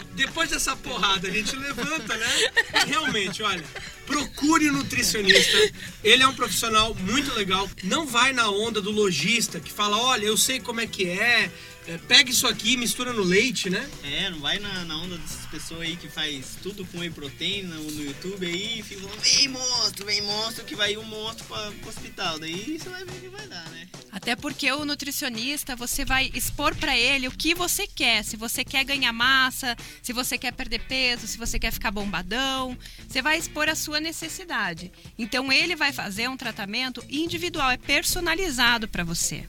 Depois 0.14 0.50
dessa 0.50 0.76
porrada, 0.76 1.28
a 1.28 1.30
gente 1.30 1.54
levanta, 1.56 2.16
né? 2.16 2.50
realmente, 2.86 3.42
olha, 3.42 3.64
procure 4.06 4.68
um 4.70 4.74
nutricionista. 4.74 5.56
Ele 6.02 6.22
é 6.22 6.28
um 6.28 6.34
profissional 6.34 6.94
muito 6.94 7.32
legal. 7.34 7.68
Não 7.84 8.06
vai 8.06 8.32
na 8.32 8.50
onda 8.50 8.80
do 8.80 8.90
lojista 8.90 9.60
que 9.60 9.72
fala: 9.72 9.96
olha, 9.96 10.26
eu 10.26 10.36
sei 10.36 10.60
como 10.60 10.80
é 10.80 10.86
que 10.86 11.08
é 11.08 11.50
é, 11.90 11.98
pega 11.98 12.30
isso 12.30 12.46
aqui, 12.46 12.76
mistura 12.76 13.12
no 13.12 13.24
leite, 13.24 13.68
né? 13.68 13.84
É, 14.04 14.30
não 14.30 14.38
vai 14.38 14.60
na, 14.60 14.84
na 14.84 14.96
onda 14.96 15.18
dessas 15.18 15.44
pessoas 15.46 15.80
aí 15.80 15.96
que 15.96 16.08
faz 16.08 16.56
tudo 16.62 16.84
com 16.86 16.98
whey 17.00 17.10
protein 17.10 17.64
no, 17.64 17.82
no 17.82 18.04
YouTube 18.04 18.46
aí 18.46 18.78
e 18.78 18.82
fica 18.82 19.00
falando, 19.00 19.20
vem 19.20 19.48
monstro, 19.48 20.06
vem 20.06 20.22
monstro, 20.22 20.64
que 20.64 20.76
vai 20.76 20.92
ir 20.92 20.98
um 20.98 21.04
monstro 21.04 21.44
pra, 21.46 21.72
pro 21.72 21.88
hospital. 21.88 22.38
Daí 22.38 22.78
você 22.78 22.88
vai 22.88 23.04
ver 23.04 23.10
o 23.10 23.20
que 23.20 23.28
vai 23.28 23.46
dar, 23.48 23.68
né? 23.70 23.88
Até 24.12 24.36
porque 24.36 24.70
o 24.70 24.84
nutricionista, 24.84 25.74
você 25.74 26.04
vai 26.04 26.30
expor 26.32 26.76
pra 26.76 26.96
ele 26.96 27.26
o 27.26 27.32
que 27.32 27.54
você 27.56 27.88
quer. 27.88 28.22
Se 28.22 28.36
você 28.36 28.64
quer 28.64 28.84
ganhar 28.84 29.12
massa, 29.12 29.76
se 30.00 30.12
você 30.12 30.38
quer 30.38 30.52
perder 30.52 30.80
peso, 30.86 31.26
se 31.26 31.38
você 31.38 31.58
quer 31.58 31.72
ficar 31.72 31.90
bombadão, 31.90 32.78
você 33.08 33.20
vai 33.20 33.36
expor 33.36 33.68
a 33.68 33.74
sua 33.74 33.98
necessidade. 33.98 34.92
Então 35.18 35.52
ele 35.52 35.74
vai 35.74 35.92
fazer 35.92 36.28
um 36.28 36.36
tratamento 36.36 37.04
individual, 37.08 37.72
é 37.72 37.76
personalizado 37.76 38.86
pra 38.86 39.02
você. 39.02 39.44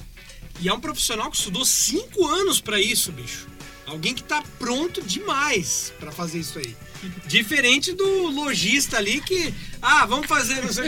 E 0.62 0.70
é 0.70 0.74
um 0.74 0.80
profissional 0.80 1.32
que 1.32 1.38
estudou 1.38 1.66
cinco 1.66 2.28
anos 2.28 2.62
pra 2.62 2.80
isso, 2.80 3.12
bicho. 3.12 3.48
Alguém 3.88 4.14
que 4.14 4.24
tá 4.24 4.44
pronto 4.60 5.02
demais 5.02 5.92
pra 6.00 6.12
fazer 6.12 6.40
isso 6.40 6.60
aí. 6.60 6.78
Diferente 7.26 7.94
do 7.94 8.28
lojista 8.28 8.98
ali 8.98 9.20
que, 9.22 9.52
ah, 9.82 10.06
vamos 10.06 10.28
fazer, 10.28 10.62
não 10.62 10.72
sei 10.72 10.88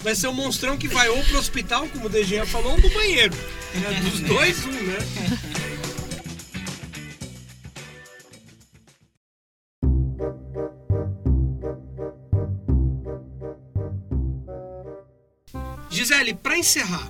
vai 0.00 0.14
ser 0.16 0.26
um 0.26 0.32
monstrão 0.32 0.76
que 0.76 0.88
vai 0.88 1.08
ou 1.08 1.22
pro 1.24 1.38
hospital, 1.38 1.88
como 1.88 2.06
o 2.06 2.08
DG 2.08 2.44
falou, 2.46 2.72
ou 2.72 2.80
pro 2.80 2.90
banheiro. 2.90 3.34
É, 3.74 4.00
dos 4.00 4.20
dois, 4.20 4.66
um, 4.66 4.72
né? 4.72 4.98
Gisele, 15.88 16.34
pra 16.34 16.58
encerrar, 16.58 17.08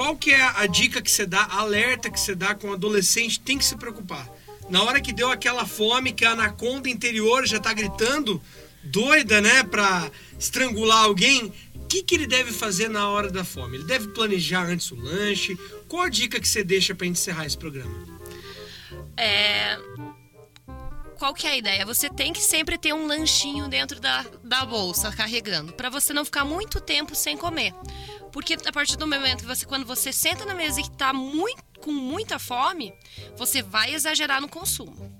qual 0.00 0.16
que 0.16 0.30
é 0.30 0.42
a 0.42 0.66
dica 0.66 1.02
que 1.02 1.10
você 1.10 1.26
dá, 1.26 1.44
alerta 1.50 2.08
que 2.08 2.18
você 2.18 2.34
dá 2.34 2.54
com 2.54 2.68
o 2.68 2.72
adolescente 2.72 3.38
tem 3.38 3.58
que 3.58 3.64
se 3.66 3.76
preocupar? 3.76 4.26
Na 4.70 4.82
hora 4.82 4.98
que 4.98 5.12
deu 5.12 5.30
aquela 5.30 5.66
fome 5.66 6.10
que 6.10 6.24
a 6.24 6.30
anaconda 6.30 6.88
interior 6.88 7.44
já 7.44 7.60
tá 7.60 7.70
gritando, 7.74 8.40
doida, 8.82 9.42
né, 9.42 9.62
pra 9.62 10.10
estrangular 10.38 11.04
alguém, 11.04 11.52
o 11.74 11.86
que, 11.86 12.02
que 12.02 12.14
ele 12.14 12.26
deve 12.26 12.50
fazer 12.50 12.88
na 12.88 13.10
hora 13.10 13.30
da 13.30 13.44
fome? 13.44 13.76
Ele 13.76 13.84
deve 13.84 14.08
planejar 14.08 14.64
antes 14.64 14.90
o 14.90 14.96
lanche? 14.96 15.54
Qual 15.86 16.04
a 16.04 16.08
dica 16.08 16.40
que 16.40 16.48
você 16.48 16.64
deixa 16.64 16.94
pra 16.94 17.06
encerrar 17.06 17.44
esse 17.44 17.58
programa? 17.58 17.94
É, 19.18 19.78
Qual 21.20 21.34
que 21.34 21.46
é 21.46 21.50
a 21.50 21.56
ideia? 21.58 21.84
Você 21.84 22.08
tem 22.08 22.32
que 22.32 22.40
sempre 22.40 22.78
ter 22.78 22.94
um 22.94 23.06
lanchinho 23.06 23.68
dentro 23.68 24.00
da, 24.00 24.24
da 24.42 24.64
bolsa 24.64 25.12
carregando, 25.12 25.74
para 25.74 25.90
você 25.90 26.14
não 26.14 26.24
ficar 26.24 26.46
muito 26.46 26.80
tempo 26.80 27.14
sem 27.14 27.36
comer. 27.36 27.74
Porque 28.32 28.56
a 28.64 28.72
partir 28.72 28.96
do 28.96 29.06
momento 29.06 29.40
que 29.40 29.46
você, 29.46 29.66
quando 29.66 29.84
você 29.84 30.12
senta 30.12 30.44
na 30.44 30.54
mesa 30.54 30.80
e 30.80 30.84
está 30.84 31.12
muito, 31.12 31.62
com 31.80 31.92
muita 31.92 32.38
fome, 32.38 32.92
você 33.36 33.62
vai 33.62 33.94
exagerar 33.94 34.40
no 34.40 34.48
consumo. 34.48 35.16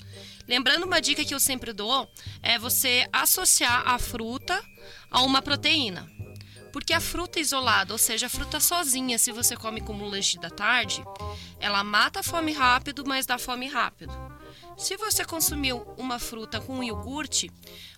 Lembrando 0.47 0.85
uma 0.85 1.01
dica 1.01 1.25
que 1.25 1.35
eu 1.35 1.41
sempre 1.41 1.73
dou 1.73 2.09
é 2.43 2.59
você 2.59 3.07
associar 3.13 3.89
a 3.89 3.99
fruta 3.99 4.63
a 5.11 5.23
uma 5.23 5.41
proteína. 5.41 6.11
Porque 6.73 6.93
a 6.93 7.01
fruta 7.01 7.41
isolada, 7.41 7.93
ou 7.93 7.99
seja, 7.99 8.27
a 8.27 8.31
fruta 8.31 8.61
sozinha, 8.61 9.19
se 9.19 9.33
você 9.33 9.57
come 9.57 9.81
como 9.81 10.07
lanche 10.07 10.39
da 10.39 10.51
tarde, 10.51 11.03
ela 11.59 11.83
mata 11.83 12.21
a 12.21 12.23
fome 12.23 12.53
rápido, 12.53 13.05
mas 13.05 13.27
dá 13.27 13.39
fome 13.39 13.67
rápido. 13.67 14.13
Se 14.81 14.97
você 14.97 15.27
consumiu 15.27 15.87
uma 15.99 16.19
fruta 16.19 16.59
com 16.59 16.83
iogurte, 16.83 17.51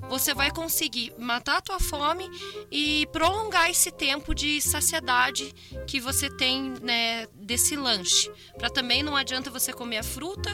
você 0.09 0.35
vai 0.35 0.51
conseguir 0.51 1.15
matar 1.17 1.59
a 1.59 1.61
tua 1.61 1.79
fome 1.79 2.29
e 2.73 3.07
prolongar 3.13 3.71
esse 3.71 3.93
tempo 3.93 4.35
de 4.35 4.61
saciedade 4.61 5.55
que 5.87 6.01
você 6.01 6.29
tem 6.29 6.75
né, 6.83 7.29
desse 7.35 7.77
lanche. 7.77 8.29
Para 8.59 8.69
também 8.69 9.01
não 9.01 9.15
adianta 9.15 9.49
você 9.49 9.73
comer 9.73 9.99
a 9.99 10.03
fruta 10.03 10.51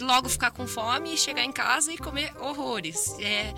logo 0.00 0.30
ficar 0.30 0.50
com 0.50 0.66
fome 0.66 1.12
e 1.12 1.18
chegar 1.18 1.44
em 1.44 1.52
casa 1.52 1.92
e 1.92 1.98
comer 1.98 2.34
horrores. 2.40 3.14
É, 3.18 3.52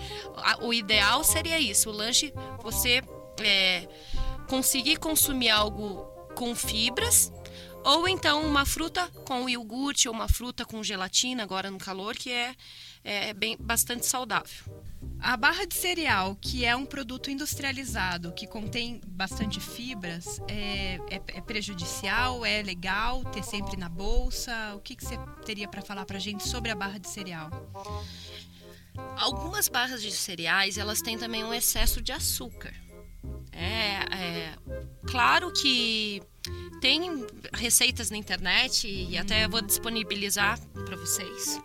o 0.61 0.73
ideal 0.73 1.23
seria 1.23 1.57
isso, 1.57 1.89
o 1.89 1.93
lanche 1.93 2.33
você 2.61 3.01
é, 3.41 3.87
conseguir 4.49 4.97
consumir 4.97 5.51
algo 5.51 6.05
com 6.35 6.53
fibras 6.53 7.31
ou 7.83 8.07
então 8.07 8.45
uma 8.45 8.65
fruta 8.65 9.07
com 9.25 9.47
iogurte 9.49 10.07
ou 10.07 10.13
uma 10.13 10.27
fruta 10.27 10.65
com 10.65 10.83
gelatina 10.83 11.43
agora 11.43 11.69
no 11.69 11.77
calor 11.77 12.15
que 12.15 12.31
é, 12.31 12.55
é 13.03 13.33
bem 13.33 13.57
bastante 13.59 14.05
saudável. 14.05 14.63
A 15.19 15.37
barra 15.37 15.65
de 15.65 15.73
cereal, 15.73 16.35
que 16.35 16.65
é 16.65 16.75
um 16.75 16.85
produto 16.85 17.31
industrializado 17.31 18.33
que 18.33 18.45
contém 18.45 18.99
bastante 19.07 19.57
fibras, 19.59 20.39
é, 20.49 20.95
é- 21.09 21.37
é 21.37 21.41
prejudicial? 21.41 22.45
É 22.45 22.61
legal 22.61 23.23
ter 23.25 23.41
sempre 23.41 23.77
na 23.77 23.87
bolsa? 23.87 24.73
O 24.75 24.79
que, 24.81 24.95
que 24.97 25.05
você 25.05 25.17
teria 25.45 25.67
para 25.67 25.81
falar 25.81 26.05
para 26.05 26.19
gente 26.19 26.45
sobre 26.47 26.71
a 26.71 26.75
barra 26.75 26.97
de 26.99 27.07
cereal? 27.07 27.49
Algumas 29.17 29.69
barras 29.69 30.01
de 30.01 30.11
cereais 30.11 30.77
elas 30.77 31.01
têm 31.01 31.17
também 31.17 31.43
um 31.43 31.53
excesso 31.53 32.01
de 32.01 32.11
açúcar. 32.11 32.73
É, 33.51 34.15
é 34.15 34.55
claro 35.07 35.51
que 35.53 36.21
tem 36.81 37.25
receitas 37.53 38.09
na 38.09 38.17
internet 38.17 38.87
e 38.87 39.17
até 39.17 39.47
vou 39.47 39.61
disponibilizar 39.61 40.59
para 40.85 40.97
vocês 40.97 41.61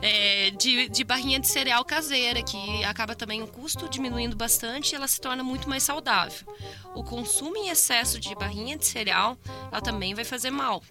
é, 0.00 0.50
de, 0.52 0.88
de 0.88 1.04
barrinha 1.04 1.38
de 1.38 1.46
cereal 1.46 1.84
caseira 1.84 2.42
que 2.42 2.82
acaba 2.84 3.14
também 3.14 3.42
o 3.42 3.46
custo 3.46 3.88
diminuindo 3.88 4.34
bastante 4.34 4.92
e 4.92 4.94
ela 4.96 5.06
se 5.06 5.20
torna 5.20 5.42
muito 5.42 5.68
mais 5.68 5.82
saudável. 5.82 6.46
O 6.94 7.04
consumo 7.04 7.56
em 7.56 7.68
excesso 7.68 8.18
de 8.18 8.34
barrinha 8.34 8.78
de 8.78 8.86
cereal 8.86 9.36
ela 9.70 9.82
também 9.82 10.14
vai 10.14 10.24
fazer 10.24 10.50
mal. 10.50 10.82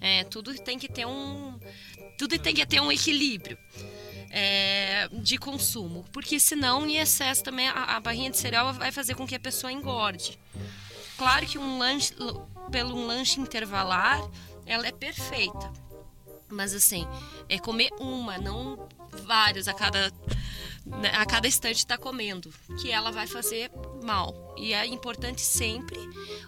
É, 0.00 0.24
tudo 0.24 0.52
tem 0.54 0.78
que 0.78 0.88
ter 0.88 1.06
um 1.06 1.58
tudo 2.18 2.38
tem 2.38 2.54
que 2.54 2.66
ter 2.66 2.80
um 2.80 2.90
equilíbrio 2.90 3.56
é, 4.30 5.08
de 5.12 5.38
consumo, 5.38 6.04
porque 6.12 6.38
senão 6.38 6.86
em 6.86 6.96
excesso 6.96 7.42
também 7.42 7.68
a, 7.68 7.96
a 7.96 8.00
barrinha 8.00 8.30
de 8.30 8.38
cereal 8.38 8.72
vai 8.74 8.92
fazer 8.92 9.14
com 9.14 9.26
que 9.26 9.34
a 9.34 9.40
pessoa 9.40 9.72
engorde. 9.72 10.38
Claro 11.16 11.46
que 11.46 11.58
um 11.58 11.78
lanche, 11.78 12.14
pelo 12.70 12.96
um 12.96 13.06
lanche 13.06 13.40
intervalar, 13.40 14.20
ela 14.66 14.86
é 14.86 14.92
perfeita. 14.92 15.72
Mas 16.48 16.74
assim, 16.74 17.06
é 17.48 17.58
comer 17.58 17.90
uma, 17.98 18.38
não 18.38 18.88
várias 19.24 19.66
a 19.66 19.74
cada 19.74 20.12
né, 20.86 21.10
a 21.14 21.26
cada 21.26 21.48
instante 21.48 21.78
está 21.78 21.98
comendo, 21.98 22.52
que 22.80 22.92
ela 22.92 23.10
vai 23.10 23.26
fazer 23.26 23.70
mal. 24.04 24.54
E 24.56 24.72
é 24.72 24.86
importante 24.86 25.40
sempre 25.40 25.98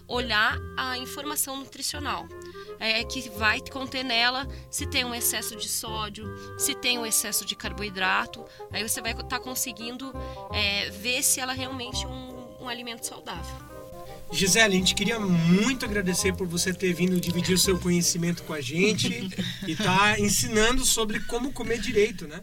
olhar 0.07 0.57
a 0.77 0.97
informação 0.97 1.57
nutricional. 1.57 2.27
É 2.79 3.03
que 3.03 3.29
vai 3.29 3.59
conter 3.61 4.03
nela 4.03 4.47
se 4.71 4.87
tem 4.87 5.03
um 5.03 5.13
excesso 5.13 5.55
de 5.55 5.67
sódio, 5.67 6.25
se 6.57 6.73
tem 6.73 6.97
um 6.97 7.05
excesso 7.05 7.45
de 7.45 7.55
carboidrato. 7.55 8.45
Aí 8.71 8.87
você 8.87 9.01
vai 9.01 9.11
estar 9.11 9.39
conseguindo 9.39 10.13
é, 10.53 10.89
ver 10.89 11.21
se 11.21 11.39
ela 11.39 11.53
realmente 11.53 12.05
é 12.05 12.07
um, 12.07 12.63
um 12.63 12.69
alimento 12.69 13.05
saudável. 13.05 13.69
Gisele, 14.31 14.75
a 14.75 14.79
gente 14.79 14.93
queria 14.93 15.19
muito 15.19 15.85
agradecer 15.85 16.33
por 16.35 16.47
você 16.47 16.71
ter 16.73 16.93
vindo 16.93 17.19
dividir 17.19 17.55
o 17.55 17.57
seu 17.57 17.79
conhecimento 17.79 18.43
com 18.43 18.53
a 18.53 18.61
gente 18.61 19.29
e 19.67 19.75
tá 19.75 20.19
ensinando 20.19 20.85
sobre 20.85 21.19
como 21.21 21.51
comer 21.51 21.79
direito, 21.79 22.27
né? 22.27 22.41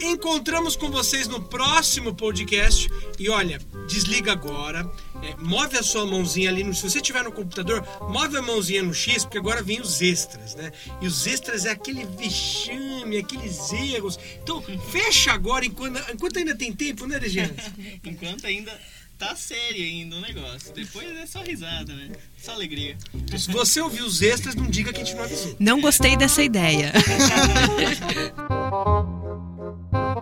Encontramos 0.00 0.76
com 0.76 0.90
vocês 0.90 1.28
no 1.28 1.40
próximo 1.40 2.14
podcast. 2.14 2.88
E 3.18 3.28
olha, 3.28 3.58
desliga 3.86 4.32
agora. 4.32 4.90
É, 5.22 5.34
move 5.36 5.76
a 5.76 5.82
sua 5.82 6.04
mãozinha 6.04 6.50
ali. 6.50 6.64
No, 6.64 6.74
se 6.74 6.82
você 6.82 6.98
estiver 6.98 7.22
no 7.22 7.32
computador, 7.32 7.86
move 8.08 8.36
a 8.36 8.42
mãozinha 8.42 8.82
no 8.82 8.92
X, 8.92 9.24
porque 9.24 9.38
agora 9.38 9.62
vem 9.62 9.80
os 9.80 10.02
extras, 10.02 10.54
né? 10.54 10.72
E 11.00 11.06
os 11.06 11.26
extras 11.26 11.64
é 11.64 11.70
aquele 11.70 12.04
vexame, 12.04 13.18
aqueles 13.18 13.72
erros. 13.72 14.18
Então, 14.42 14.62
fecha 14.90 15.32
agora 15.32 15.64
enquanto, 15.64 15.98
enquanto 16.12 16.38
ainda 16.38 16.54
tem 16.54 16.72
tempo, 16.72 17.06
né, 17.06 17.18
Regiane? 17.18 17.54
Enquanto 18.04 18.46
ainda 18.46 18.72
tá 19.18 19.34
sério 19.36 19.82
ainda 19.82 20.16
o 20.16 20.20
negócio. 20.20 20.74
Depois 20.74 21.08
é 21.16 21.26
só 21.26 21.42
risada, 21.42 21.94
né? 21.94 22.10
Só 22.36 22.52
alegria. 22.52 22.96
Então, 23.14 23.38
se 23.38 23.50
você 23.50 23.80
ouvir 23.80 24.02
os 24.02 24.20
extras, 24.20 24.54
não 24.54 24.68
diga 24.68 24.92
que 24.92 25.00
a 25.00 25.04
gente 25.04 25.16
não 25.16 25.24
avisou. 25.24 25.56
Não 25.58 25.80
gostei 25.80 26.16
dessa 26.16 26.42
ideia. 26.42 26.92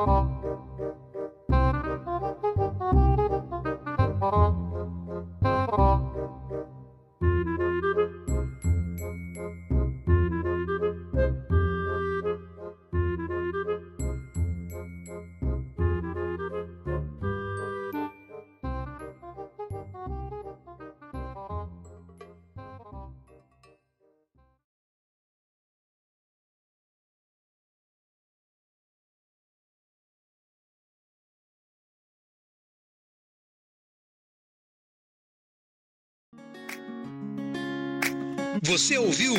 Oh. 0.05 0.32
Você 38.73 38.97
ouviu 38.97 39.35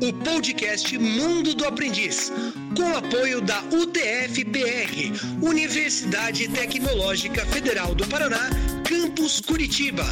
o 0.00 0.12
podcast 0.24 0.96
Mundo 0.96 1.52
do 1.52 1.66
Aprendiz, 1.66 2.32
com 2.74 2.96
apoio 2.96 3.38
da 3.42 3.62
UTF-PR, 3.64 5.12
Universidade 5.42 6.48
Tecnológica 6.48 7.44
Federal 7.44 7.94
do 7.94 8.06
Paraná, 8.08 8.48
Campus 8.88 9.42
Curitiba. 9.42 10.06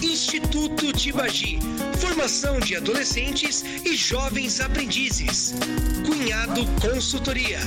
Instituto 0.00 0.92
Tibagi, 0.92 1.58
formação 1.98 2.60
de 2.60 2.76
adolescentes 2.76 3.64
e 3.84 3.96
jovens 3.96 4.60
aprendizes. 4.60 5.52
Cunhado 6.06 6.64
Consultoria. 6.80 7.58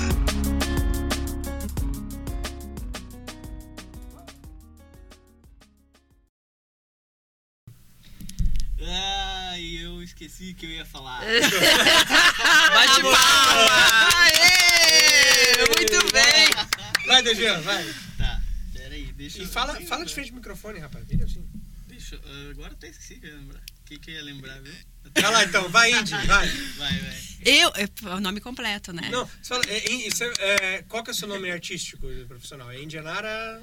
Que 10.57 10.65
eu 10.65 10.71
ia 10.71 10.85
falar. 10.85 11.21
Bate 12.73 13.01
palma! 13.01 14.09
Aê! 14.23 15.57
Muito 15.77 16.11
bem! 16.11 17.05
Vai, 17.05 17.21
Dejan, 17.23 17.61
vai. 17.61 17.85
Tá, 18.17 18.41
peraí, 18.73 19.11
deixa 19.13 19.37
E 19.39 19.41
eu. 19.43 19.47
fala, 19.47 19.79
fala 19.81 20.05
de 20.05 20.13
frente 20.13 20.29
ao 20.29 20.35
microfone, 20.35 20.79
rapaz. 20.79 21.05
Vira 21.07 21.25
assim. 21.25 21.47
Deixa 21.87 22.15
eu- 22.15 22.51
Agora 22.51 22.73
até 22.73 22.89
esqueci 22.89 23.15
que 23.15 23.27
eu 23.27 23.31
ia 23.31 23.37
lembrar. 23.37 23.59
O 23.59 23.83
que, 23.85 23.99
que 23.99 24.11
eu 24.11 24.15
ia 24.15 24.23
lembrar, 24.23 24.59
viu? 24.61 24.73
Vai 25.15 25.31
lá 25.31 25.43
então, 25.45 25.69
vai, 25.69 25.91
Indy, 25.91 26.11
vai. 26.11 26.47
Vai, 26.47 26.99
vai. 26.99 27.17
Eu, 27.45 27.71
é 27.75 27.87
o 28.15 28.19
nome 28.19 28.41
completo, 28.41 28.91
né? 28.91 29.07
Não, 29.09 29.25
você 29.25 29.47
fala, 29.49 29.63
é, 29.67 29.77
é- 29.77 30.75
é, 30.75 30.81
qual 30.83 31.03
que 31.03 31.11
é 31.11 31.13
o 31.13 31.15
seu 31.15 31.27
nome 31.27 31.49
artístico 31.49 32.05
profissional? 32.27 32.69
É 32.71 32.81
Indianara 32.81 33.61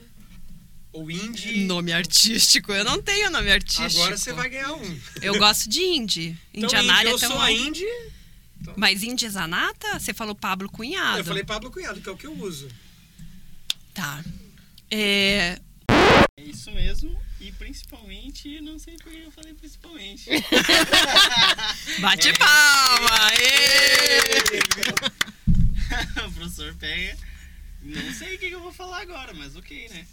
ou 0.95 1.11
Indy? 1.11 1.65
Nome 1.65 1.93
artístico. 1.93 2.73
Eu 2.73 2.85
não 2.85 3.03
tenho 3.03 3.29
nome 3.29 3.51
artístico. 3.51 4.01
Agora 4.01 4.17
você 4.17 4.33
vai 4.33 4.49
ganhar 4.49 4.73
um. 4.73 5.01
Eu 5.21 5.37
gosto 5.39 5.69
de 5.69 5.83
Indy. 5.83 6.39
Então, 6.55 6.69
Indianária 6.69 7.11
Indy, 7.11 7.11
eu 7.11 7.17
é 7.17 7.21
tão 7.21 7.31
sou 7.33 7.41
a 7.41 7.53
Indy. 7.53 7.85
Mas 8.77 9.03
Indy 9.03 9.29
Zanata? 9.29 9.99
Você 9.99 10.15
falou 10.15 10.35
Pablo 10.35 10.71
Cunhado. 10.71 11.19
Eu 11.19 11.25
falei 11.25 11.45
Pablo 11.45 11.71
Cunhado, 11.71 12.01
que 12.01 12.09
é 12.09 12.13
o 12.13 12.17
que 12.17 12.27
eu 12.27 12.33
uso. 12.41 12.69
Tá. 13.93 14.25
É, 14.91 15.59
É 16.39 16.43
isso 16.43 16.71
mesmo. 16.71 17.21
E 17.41 17.51
principalmente, 17.53 18.61
não 18.63 18.79
sei 18.79 18.97
por 18.97 19.13
que 19.13 19.19
eu 19.19 19.31
falei 19.33 19.53
principalmente. 19.53 20.31
Bate 22.01 22.33
palma! 22.39 23.11
Aê! 23.27 24.31
o 26.27 26.33
professor 26.33 26.75
pega. 26.77 27.19
Não 27.83 28.15
sei 28.15 28.37
o 28.37 28.39
que, 28.39 28.49
que 28.49 28.55
eu 28.55 28.63
vou 28.63 28.73
falar 28.73 29.03
agora, 29.03 29.35
mas 29.35 29.57
ok, 29.57 29.89
né? 29.91 30.07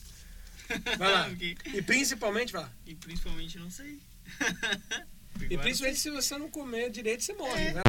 Vai 0.98 1.12
lá. 1.12 1.28
Ok. 1.34 1.58
E 1.74 1.82
principalmente, 1.82 2.54
vai 2.54 2.64
lá. 2.64 2.72
E 2.86 2.96
principalmente 2.96 3.58
não 3.58 3.70
sei. 3.70 4.00
E 5.50 5.58
principalmente 5.58 6.00
se 6.00 6.12
você 6.12 6.38
não 6.38 6.52
comer 6.52 6.92
direito, 6.92 7.24
você 7.24 7.34
morre. 7.34 7.62
É. 7.62 7.74
Vai 7.74 7.84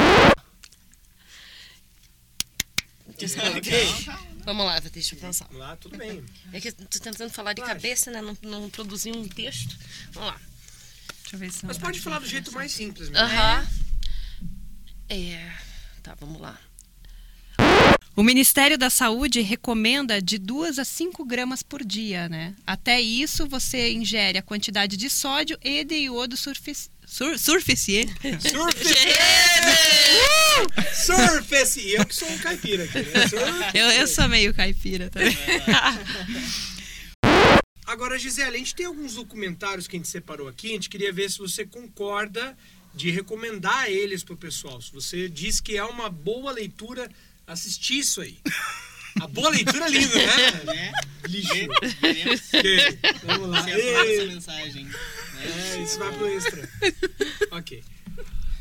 Calma, 3.29 3.61
calma. 4.05 4.33
Vamos 4.45 4.67
lá, 4.67 4.81
deixa 4.81 5.15
eu 5.15 5.21
pensar. 5.21 5.45
Vamos 5.47 5.61
lá, 5.61 5.77
tudo 5.77 5.97
bem. 5.97 6.25
É 6.53 6.61
que 6.61 6.69
eu 6.69 6.73
tô 6.73 6.99
tentando 6.99 7.31
falar 7.31 7.53
de 7.53 7.63
cabeça, 7.63 8.11
né? 8.11 8.21
Não, 8.21 8.37
não 8.43 8.71
produzir 8.71 9.15
um 9.15 9.29
texto. 9.29 9.77
Vamos 10.13 10.31
lá. 10.31 10.41
Deixa 11.21 11.37
eu 11.37 11.39
ver 11.39 11.53
se 11.53 11.67
Mas 11.67 11.79
pode 11.79 11.99
vai 11.99 12.05
falar 12.05 12.19
do 12.19 12.27
jeito 12.27 12.53
mais 12.53 12.73
simples 12.73 13.09
mesmo. 13.09 13.25
Aham. 13.25 13.69
É. 15.09 15.53
Tá, 16.03 16.17
vamos 16.19 16.41
lá. 16.41 16.59
O 18.15 18.23
Ministério 18.23 18.77
da 18.77 18.91
Saúde 18.91 19.41
recomenda 19.41 20.21
de 20.21 20.37
2 20.37 20.79
a 20.79 20.85
5 20.85 21.25
gramas 21.25 21.63
por 21.63 21.83
dia, 21.83 22.29
né? 22.29 22.55
Até 22.67 23.01
isso, 23.01 23.49
você 23.49 23.91
ingere 23.91 24.37
a 24.37 24.43
quantidade 24.43 24.99
de 24.99 25.09
sódio 25.09 25.59
e 25.65 25.83
de 25.83 25.95
iodo 25.95 26.37
surfici... 26.37 26.91
sur... 27.07 27.39
Surface! 27.39 28.07
E 31.81 31.95
eu 31.95 32.05
que 32.05 32.15
sou 32.15 32.29
um 32.29 32.39
caipira 32.39 32.85
aqui, 32.85 32.99
né? 32.99 33.71
Eu, 33.73 33.87
eu 33.93 34.07
sou 34.07 34.29
meio 34.29 34.53
caipira 34.53 35.09
também. 35.09 35.35
Agora, 37.87 38.19
Gisele, 38.19 38.57
a 38.57 38.59
gente 38.59 38.75
tem 38.75 38.85
alguns 38.85 39.15
documentários 39.15 39.89
que 39.89 39.97
a 39.97 39.99
gente 39.99 40.09
separou 40.09 40.49
aqui. 40.49 40.69
A 40.69 40.75
gente 40.75 40.91
queria 40.91 41.13
ver 41.13 41.31
se 41.31 41.39
você 41.39 41.65
concorda 41.65 42.55
de 42.95 43.11
recomendar 43.11 43.89
eles 43.89 44.23
pro 44.23 44.37
pessoal. 44.37 44.83
Se 44.83 44.93
você 44.93 45.31
diz 45.31 45.61
que 45.61 45.79
é 45.79 45.85
uma 45.85 46.11
boa 46.11 46.53
leitura, 46.53 47.11
assistir 47.47 47.99
isso 47.99 48.21
aí. 48.21 48.39
A 49.21 49.27
boa 49.27 49.51
leitura 49.51 49.87
é 49.87 49.91
linda, 49.91 50.15
né? 50.15 50.51
Né? 50.75 50.93
Lixo. 51.29 51.49
Queremos 52.01 52.41
Ok, 52.55 52.99
Vamos 53.25 53.49
lá. 53.51 53.59
aprovar 53.61 54.07
essa 54.07 54.25
mensagem. 54.27 54.85
Né? 54.87 54.95
É, 55.45 55.83
isso 55.83 55.99
vai 55.99 56.13
pro 56.17 56.27
extra. 56.29 56.69
Ok. 57.51 57.85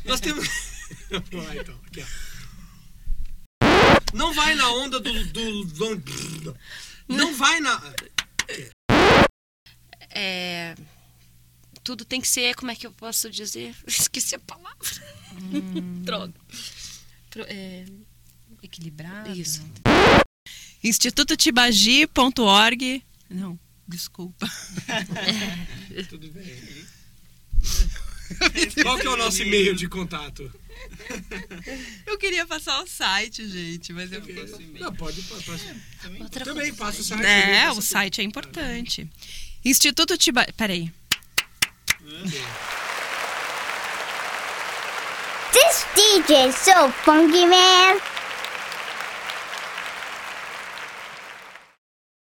Nós 0.04 0.20
temos. 0.20 0.46
Vamos 1.10 1.46
lá 1.46 1.56
então. 1.56 1.80
Aqui, 1.86 2.02
ó. 2.02 2.06
Não 4.12 4.32
vai 4.34 4.54
na 4.54 4.68
onda 4.72 5.00
do. 5.00 5.24
do, 5.26 5.64
do- 5.96 6.56
não 7.08 7.34
vai 7.34 7.60
na. 7.60 7.80
É. 10.10 10.74
Tudo 11.82 12.04
tem 12.04 12.20
que 12.20 12.28
ser, 12.28 12.54
como 12.54 12.70
é 12.70 12.76
que 12.76 12.86
eu 12.86 12.92
posso 12.92 13.28
dizer? 13.30 13.74
Esqueci 13.86 14.34
a 14.34 14.38
palavra. 14.38 14.76
Droga. 16.04 16.34
Pro- 17.30 17.46
é, 17.48 17.84
Equilibrado. 18.62 19.32
Isso. 19.32 19.62
Institutotibagi.org. 20.82 23.02
Não, 23.30 23.58
desculpa. 23.88 24.48
Tudo 26.08 26.28
bem. 26.30 26.62
Qual 28.82 28.98
que 28.98 29.06
é 29.06 29.10
o 29.10 29.16
nosso 29.16 29.42
e-mail 29.42 29.74
de 29.74 29.88
contato? 29.88 30.50
Eu 32.06 32.18
queria 32.18 32.46
passar 32.46 32.82
o 32.82 32.86
site, 32.86 33.48
gente, 33.48 33.92
mas 33.92 34.12
eu 34.12 34.20
Posso 34.20 34.60
e-mail. 34.60 34.84
Não, 34.84 34.94
pode. 34.94 35.22
pode, 35.22 35.44
pode. 35.44 35.62
Também? 36.00 36.28
Também 36.28 36.74
passa 36.74 37.00
o 37.00 37.04
site. 37.04 37.24
É, 37.24 37.70
o 37.70 37.80
site 37.82 38.20
é 38.20 38.24
importante. 38.24 39.08
Instituto 39.64 40.16
Tibagi. 40.18 40.52
Peraí. 40.52 40.92
This 45.52 45.86
DJ 45.94 46.48
is 46.48 46.56
so 46.56 46.90
funky, 47.04 47.46
man. 47.46 48.11